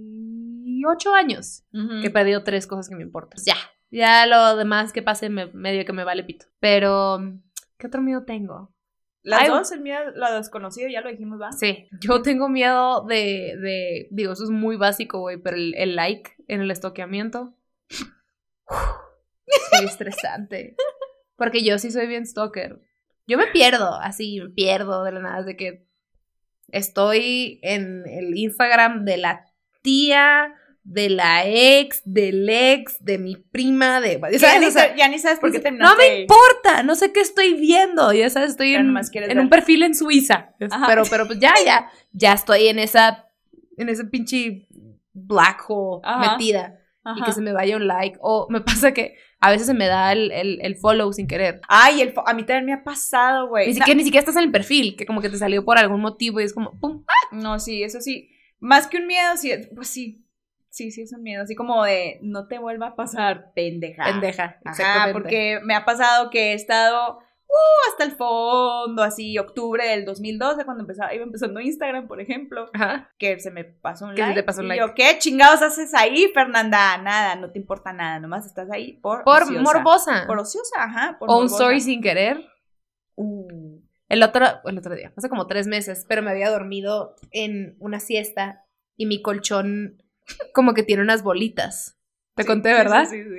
[0.88, 1.63] ocho años
[2.01, 3.32] que he perdido tres cosas que me importan.
[3.36, 3.55] Pues ya,
[3.92, 6.46] ya lo demás que pase me, medio que me vale pito.
[6.60, 7.20] Pero,
[7.78, 8.74] ¿qué otro miedo tengo?
[9.22, 11.52] Las Ay, dos, el miedo, lo desconocido, ya lo dijimos, ¿va?
[11.52, 15.96] Sí, yo tengo miedo de, de digo, eso es muy básico, güey, pero el, el
[15.96, 17.54] like en el estoqueamiento.
[19.52, 20.76] Es muy estresante.
[21.36, 22.80] Porque yo sí soy bien stalker.
[23.26, 25.88] Yo me pierdo, así, me pierdo de la nada, de que
[26.68, 29.46] estoy en el Instagram de la
[29.82, 30.54] tía,
[30.84, 34.20] de la ex, del ex, de mi prima, de...
[34.32, 34.60] Ya, ¿sabes?
[34.62, 36.22] ni, O sea, sa- ya ni sabes por qué no terminaste me ahí.
[36.22, 38.90] importa, no sé qué estoy viendo, ya sabes, estoy en,
[39.40, 40.86] un perfil en Suiza, Ajá.
[40.88, 43.28] pero, pero pues ya, ya, ya estoy en esa,
[43.78, 44.68] en ese pinche
[45.14, 46.32] black hole Ajá.
[46.32, 46.76] metida
[47.16, 49.88] y que se me vaya un like, o me pasa que a veces se me
[49.88, 51.62] da el, el, el follow sin querer.
[51.70, 53.68] Ay, el a mí también me ha pasado, güey.
[53.68, 55.78] Ni No, siquiera, ni siquiera estás en el perfil, que como que te salió por
[55.78, 58.30] algún motivo y es como, pum, No, sí, eso sí.
[58.60, 60.26] Más que un miedo, sí, pues sí.
[60.70, 61.43] Sí, sí, es un miedo.
[61.43, 64.03] Así como de no te vuelva a pasar, pendeja.
[64.05, 64.43] pendeja.
[64.63, 65.13] Ajá, exactamente.
[65.13, 70.65] porque me ha pasado que he estado uh, hasta el fondo, así, octubre del 2012,
[70.65, 73.09] cuando empezaba, iba empezando Instagram, por ejemplo, Ajá.
[73.17, 74.43] que se me pasó un Que se like.
[74.43, 74.82] pasó un y like.
[74.88, 76.97] yo, ¿qué chingados haces ahí, Fernanda?
[76.99, 79.61] Nada, no te importa nada, nomás estás ahí por Por ociosa.
[79.63, 80.24] morbosa.
[80.28, 81.17] Por ociosa, ajá.
[81.17, 82.45] Por o un story sin querer.
[83.15, 87.76] Uh, El otro, el otro día, hace como tres meses, pero me había dormido en
[87.80, 88.63] una siesta
[88.95, 90.03] y mi colchón
[90.54, 91.96] como que tiene unas bolitas.
[92.36, 93.08] Te sí, conté, ¿verdad?
[93.10, 93.30] Sí, sí,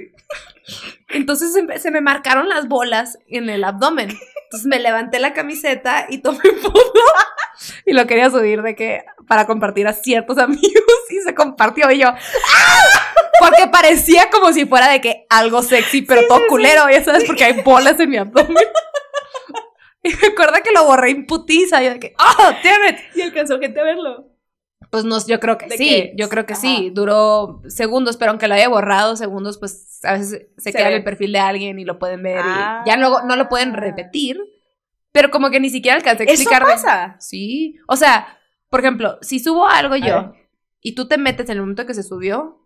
[0.66, 0.94] sí.
[1.08, 4.10] Entonces se, me- me marcaron las bolas en el abdomen.
[4.44, 6.92] Entonces me levanté la camiseta y tomé foto
[7.86, 11.98] y lo quería subir de que para compartir a ciertos amigos y se compartió y
[12.00, 13.14] yo ¡ah!
[13.38, 17.44] porque parecía como si fuera de que algo sexy pero todo culero, ya sabes, porque
[17.44, 18.56] hay bolas en mi abdomen.
[20.02, 22.98] Y recuerda que lo borré en putiza, yo de que, ¡oh, damn it!
[23.14, 24.29] Y alcanzó gente a verlo.
[24.90, 26.12] Pues no, yo creo que ¿De sí, qué?
[26.16, 26.60] yo creo que Ajá.
[26.62, 30.86] sí, duró segundos, pero aunque lo haya borrado segundos, pues a veces se, Se queda
[30.86, 30.96] en ve.
[30.96, 32.82] el perfil de alguien y lo pueden ver Ah.
[32.84, 34.38] y ya luego no lo pueden repetir,
[35.12, 36.64] pero como que ni siquiera alcancé a ¿Eso explicar.
[36.66, 37.16] de- pasa?
[37.20, 38.36] Sí, o sea,
[38.68, 40.32] por ejemplo, si subo algo yo
[40.80, 42.56] y tú te metes en el momento que se subió,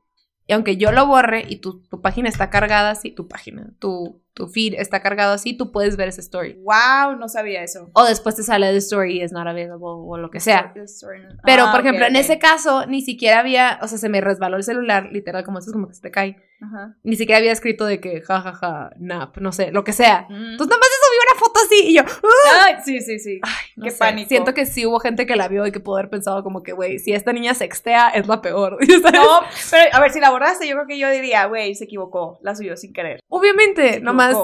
[0.46, 4.22] y aunque yo lo borre y tu, tu página está cargada así, tu página, tu,
[4.34, 6.54] tu feed está cargado así, tú puedes ver esa story.
[6.54, 7.88] Wow, no sabía eso.
[7.92, 10.74] O después te sale the story is not available o lo que sea.
[11.44, 14.56] Pero, Ah, por ejemplo, en ese caso, ni siquiera había, o sea, se me resbaló
[14.56, 16.36] el celular, literal, como eso es como que se te cae.
[16.60, 16.96] Ajá.
[17.04, 20.26] Ni siquiera había escrito de que, jajaja, ja, ja, nap, no sé, lo que sea.
[20.28, 20.52] Mm.
[20.52, 21.03] Entonces, se subió
[21.34, 22.02] una foto así y yo.
[22.64, 23.40] Ay, sí, sí, sí.
[23.76, 24.28] no Qué sé, pánico.
[24.28, 26.72] Siento que sí hubo gente que la vio y que pudo haber pensado como que,
[26.72, 28.78] güey, si esta niña sextea, es la peor.
[29.02, 29.20] ¿sabes?
[29.20, 32.38] No, pero a ver, si la borraste, yo creo que yo diría, güey, se equivocó,
[32.42, 33.20] la subió sin querer.
[33.28, 34.36] Obviamente, nomás,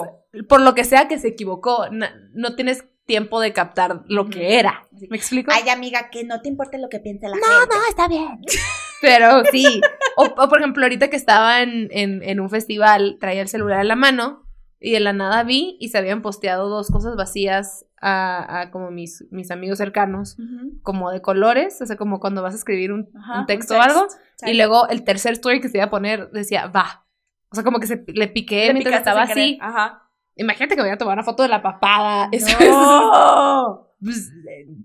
[0.48, 4.86] por lo que sea que se equivocó, no tienes tiempo de captar lo que era.
[5.08, 5.50] ¿Me explico?
[5.52, 7.74] Ay, amiga, que no te importe lo que piense la No, gente.
[7.74, 8.40] no, está bien.
[9.00, 9.80] Pero sí.
[10.16, 13.80] O, o, por ejemplo, ahorita que estaba en, en, en un festival, traía el celular
[13.80, 14.44] en la mano
[14.80, 18.90] y de la nada vi y se habían posteado dos cosas vacías a, a como
[18.90, 20.38] mis, mis amigos cercanos,
[20.82, 23.80] como de colores, o sea, como cuando vas a escribir un, Ajá, un texto o
[23.80, 24.06] algo.
[24.42, 27.04] Y luego el tercer story que se iba a poner decía, va.
[27.50, 29.58] O sea, como que se, le piqué Le mientras estaba así.
[29.60, 30.02] Ajá.
[30.36, 32.30] Imagínate que me voy a tomar una foto de la papada.
[32.60, 33.88] No.
[34.02, 34.32] pues,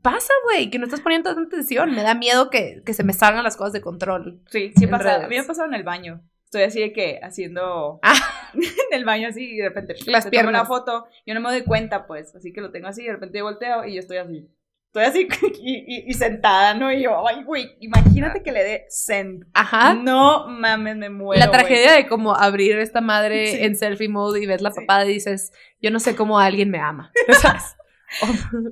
[0.02, 1.96] pasa, güey, que no estás poniendo tanta atención.
[1.96, 4.42] Me da miedo que, que se me salgan las cosas de control.
[4.48, 5.04] Sí, sí pasa.
[5.04, 5.26] redes.
[5.26, 6.22] A mí me ha pasado en el baño.
[6.58, 8.14] Estoy así de que haciendo Ah.
[8.54, 8.64] en
[8.98, 10.50] el baño así y de repente Las piernas.
[10.50, 11.08] una foto.
[11.26, 13.44] Yo no me doy cuenta, pues, así que lo tengo así y de repente yo
[13.44, 14.48] volteo y yo estoy así.
[14.88, 15.28] Estoy así
[15.62, 16.90] y, y- y sentada, ¿no?
[16.94, 19.46] Y yo, ay, güey, imagínate que le dé send.
[19.54, 19.94] Ajá.
[19.94, 21.38] No mames, me muero.
[21.40, 21.60] la güey.
[21.60, 23.58] tragedia de como abrir esta madre Sí.
[23.64, 24.80] en selfie mode y ves la Sí.
[24.80, 25.52] papada y dices,
[25.82, 27.12] yo no sé cómo alguien me ama.
[27.42, 27.76] ¿Sabes?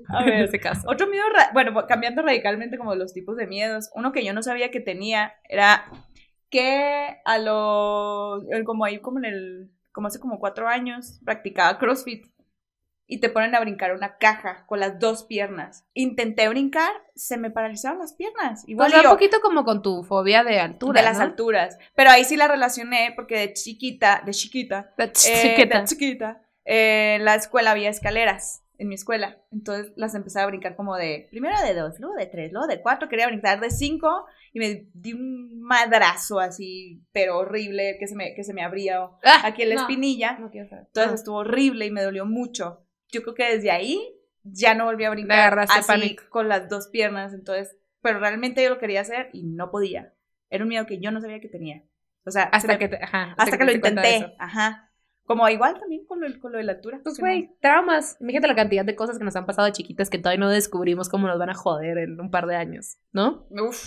[0.08, 0.44] A en ver.
[0.46, 0.88] ese caso.
[0.88, 4.72] Otro miedo, bueno, cambiando radicalmente como los tipos de miedos, uno que yo no sabía
[4.72, 5.86] que tenía era
[6.54, 11.80] que a los, eh, como ahí como en el, como hace como cuatro años, practicaba
[11.80, 12.28] CrossFit
[13.08, 15.88] y te ponen a brincar una caja con las dos piernas.
[15.95, 18.68] Intenté brincar, se me paralizaron las piernas.
[18.68, 21.01] Igual Pues yo, un poquito como con tu fobia de altura.
[21.01, 21.24] de las ¿no?
[21.24, 21.80] alturas.
[21.95, 25.80] Pero ahí sí la relacioné porque de chiquita, de chiquita, De eh, chiquita.
[25.80, 29.38] de chiquita, eh, en la escuela había escaleras en mi escuela.
[29.52, 32.82] Entonces las empecé a brincar como de, primero de dos, luego de tres, luego de
[32.82, 38.16] cuatro, quería brincar de cinco y me di un madrazo así, pero horrible, que se
[38.16, 39.82] me, que se me abría Ah, aquí en la no.
[39.82, 40.38] espinilla.
[40.40, 40.86] No quiero saber.
[40.88, 41.16] Entonces Ah.
[41.16, 42.86] estuvo horrible y me dolió mucho.
[43.12, 44.02] Yo creo que desde ahí
[44.44, 46.24] ya no volví a brincar agarraste así pánico.
[46.30, 47.34] con las dos piernas.
[47.34, 50.14] Entonces, pero realmente yo lo quería hacer y no podía.
[50.50, 51.84] Era un miedo que yo no sabía que tenía.
[52.26, 54.16] O sea, se Hasta me- que, te- ajá, hasta que lo te diste cuenta de
[54.16, 54.36] intenté.
[54.40, 54.92] Ajá.
[55.26, 57.00] Como igual también con lo, con lo de la altura.
[57.04, 58.18] Pues, güey, traumas.
[58.20, 61.08] Imagínate la cantidad de cosas que nos han pasado de chiquitas que todavía no descubrimos
[61.10, 63.46] cómo nos van a joder en un par de años, ¿no?
[63.50, 63.82] Uf.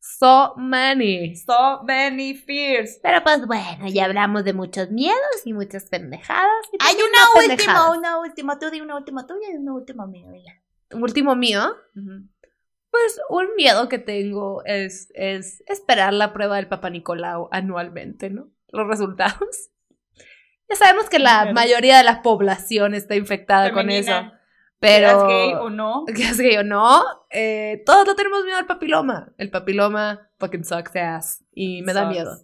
[0.00, 1.34] So many.
[1.36, 2.98] So many fears.
[3.02, 6.66] Pero pues bueno, ya hablamos de muchos miedos y muchas pendejadas.
[6.72, 8.58] y Hay una no última, una última.
[8.58, 10.28] Tú di una última tuya y una última mía.
[10.44, 10.96] ya.
[10.96, 11.60] Último mío,
[12.90, 18.48] pues un miedo que tengo es, es esperar la prueba del Papa Nicolau anualmente, ¿no?
[18.68, 19.70] Los resultados.
[20.70, 24.12] Ya sabemos que la mayoría de la población está infectada con eso.
[24.80, 25.08] Pero.
[25.08, 26.04] seas gay o no.
[26.14, 29.32] que es gay o no, eh, todos no tenemos miedo al papiloma.
[29.36, 31.44] El papiloma fucking sucks ass.
[31.52, 32.36] Y me da miedo.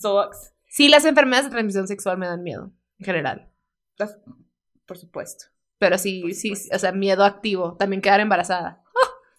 [0.00, 0.52] Sucks.
[0.66, 3.50] Sí, las enfermedades de transmisión sexual me dan miedo, en general.
[3.98, 4.18] Las-
[4.84, 5.46] Por supuesto.
[5.78, 7.76] Pero sí, sí, o sea, miedo activo.
[7.76, 8.82] También quedar embarazada.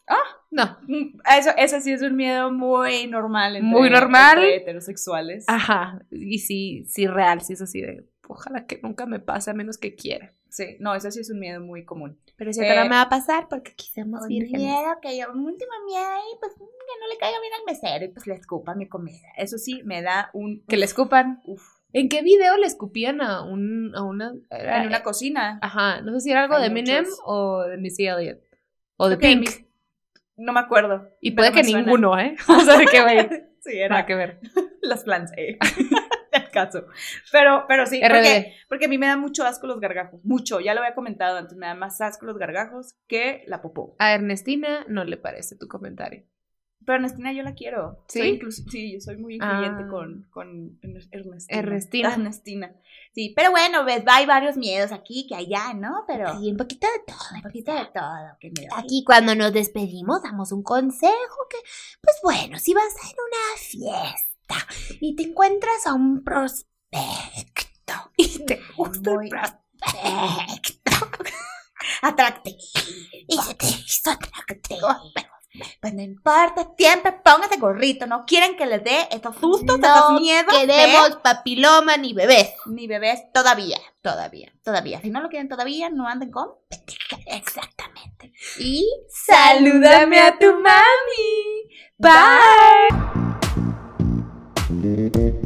[0.08, 0.16] ¡Ah!
[0.16, 0.42] Ah.
[0.50, 0.78] No.
[0.88, 3.56] Mm, Eso, eso sí es un miedo muy normal.
[3.58, 4.38] Entre, Muy normal.
[4.38, 5.44] entre heterosexuales.
[5.48, 6.00] Ajá.
[6.12, 8.08] Y sí, sí, real, sí es así de.
[8.28, 10.34] Ojalá que nunca me pase a menos que quiera.
[10.50, 12.20] Sí, no, eso sí es un miedo muy común.
[12.36, 14.62] Pero si Eh, ahora me va a pasar porque Un vírgenes.
[14.62, 16.60] miedo que yo, un último miedo ahí, pues que
[17.02, 19.28] no le caiga bien al mesero y pues le escupa mi comida.
[19.38, 20.64] Eso sí me da un...
[20.68, 21.42] Que le escupan.
[21.46, 21.62] Uf.
[21.94, 25.58] ¿En qué video le escupían a un a una era- En una cocina.
[25.62, 27.20] Ajá, no sé si era algo Hay de Eminem muchos.
[27.26, 28.40] o de Missy Elliott
[28.98, 29.50] o de Pink.
[30.36, 31.10] No me acuerdo.
[31.22, 31.80] Y puede que suena.
[31.82, 32.36] ninguno, ¿eh?
[32.50, 33.18] O sea, de que güey,
[33.62, 34.40] Sí, nada era que ver.
[34.82, 35.32] las plans.
[35.38, 35.58] Eh.
[36.66, 36.86] Caso.
[37.32, 40.20] Pero, pero sí, porque, porque a mí me da mucho asco los gargajos.
[40.24, 41.56] Mucho, ya lo había comentado antes.
[41.58, 43.96] Me da más asco los gargajos que la popó.
[44.00, 46.24] A Ernestina no le parece tu comentario.
[46.86, 48.06] Pero Ernestina yo la quiero.
[48.08, 48.40] ¿Sí?
[48.40, 49.88] Soy sí, yo soy muy incluyente Ah.
[49.90, 51.34] con, con Ernestina.
[51.50, 52.14] Ernestina.
[52.14, 52.76] Ernestina.
[53.14, 56.06] Sí, pero bueno, ves, hay varios miedos aquí que allá, ¿no?
[56.08, 57.36] Pero Sí, un poquito de todo.
[57.36, 58.38] un poquito de todo.
[58.40, 58.80] Que me da.
[58.80, 61.58] Aquí cuando nos despedimos damos un consejo que,
[62.02, 64.27] pues bueno, si vas a ir a una fiesta
[65.02, 66.68] y te encuentras a un prospecto
[68.18, 70.92] y te gusta Muy el prospecto
[72.02, 72.58] Atractivo.
[73.28, 75.28] y se te hizo atractivo, pero
[75.82, 78.06] Pues no importa, siempre póngase gorrito.
[78.06, 80.54] No quieren que les dé estos sustos, no estos miedos.
[80.54, 82.52] queremos papiloma ni bebés.
[82.68, 83.78] Ni bebés todavía.
[84.02, 84.52] Todavía.
[84.64, 85.02] Todavía.
[85.02, 86.50] Si no lo quieren todavía, no anden con.
[87.26, 88.34] Exactamente.
[88.60, 91.70] Y Salúdame a tu mami.
[91.98, 93.37] Bye.
[94.80, 95.37] Thank you.